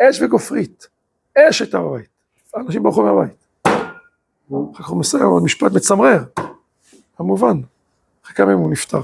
[0.00, 0.88] אש וגופרית.
[1.38, 2.08] אש הייתה בבית.
[2.54, 3.46] האנשים ברחו מהבית.
[3.66, 6.24] אחר כך הוא מסיים עוד משפט מצמרר.
[7.16, 7.60] כמובן.
[8.24, 9.00] אחרי כמה ימים הוא נפטר.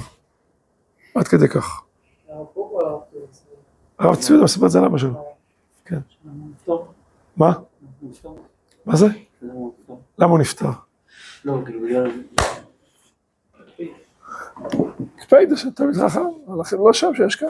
[1.14, 1.82] עד כדי כך.
[2.28, 3.30] הרב קוק או הרב ציודה?
[4.00, 5.24] הרב ציודה מספר את זה לאבא שלו.
[6.64, 6.92] טוב,
[7.36, 7.52] מה?
[8.86, 9.06] מה זה?
[10.18, 10.70] למה הוא נפטר?
[11.44, 12.10] לא, כאילו בגלל...
[15.18, 16.20] הקפאית שם תלמיד חכם,
[16.60, 17.48] לכן לא שם שיש כאן.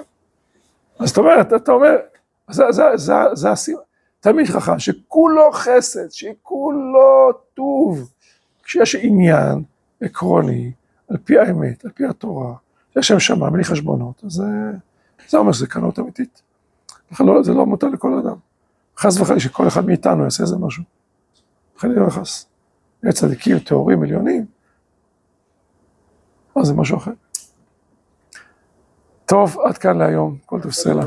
[0.98, 1.96] אז זאת אומרת, אתה אומר,
[2.48, 3.80] זה, הסיבה,
[4.20, 8.11] תלמיד חכם שכולו חסד, שכולו טוב,
[8.62, 9.62] כשיש עניין
[10.01, 10.72] עקרוני,
[11.11, 12.55] על פי האמת, על פי התורה,
[12.96, 14.44] יש שם שמע, בלי חשבונות, אז זה,
[15.28, 16.42] זה אומר שזה קנות אמיתית.
[17.12, 18.36] לכן לא, זה לא מותר לכל אדם.
[18.98, 20.82] חס וחלילה שכל אחד מאיתנו יעשה איזה משהו.
[21.76, 22.46] חלילה וחס.
[23.04, 24.46] יש צדיקים טהורים עליונים,
[26.56, 27.12] אז זה משהו אחר.
[29.26, 31.04] טוב, עד כאן להיום, כל טוב סלע.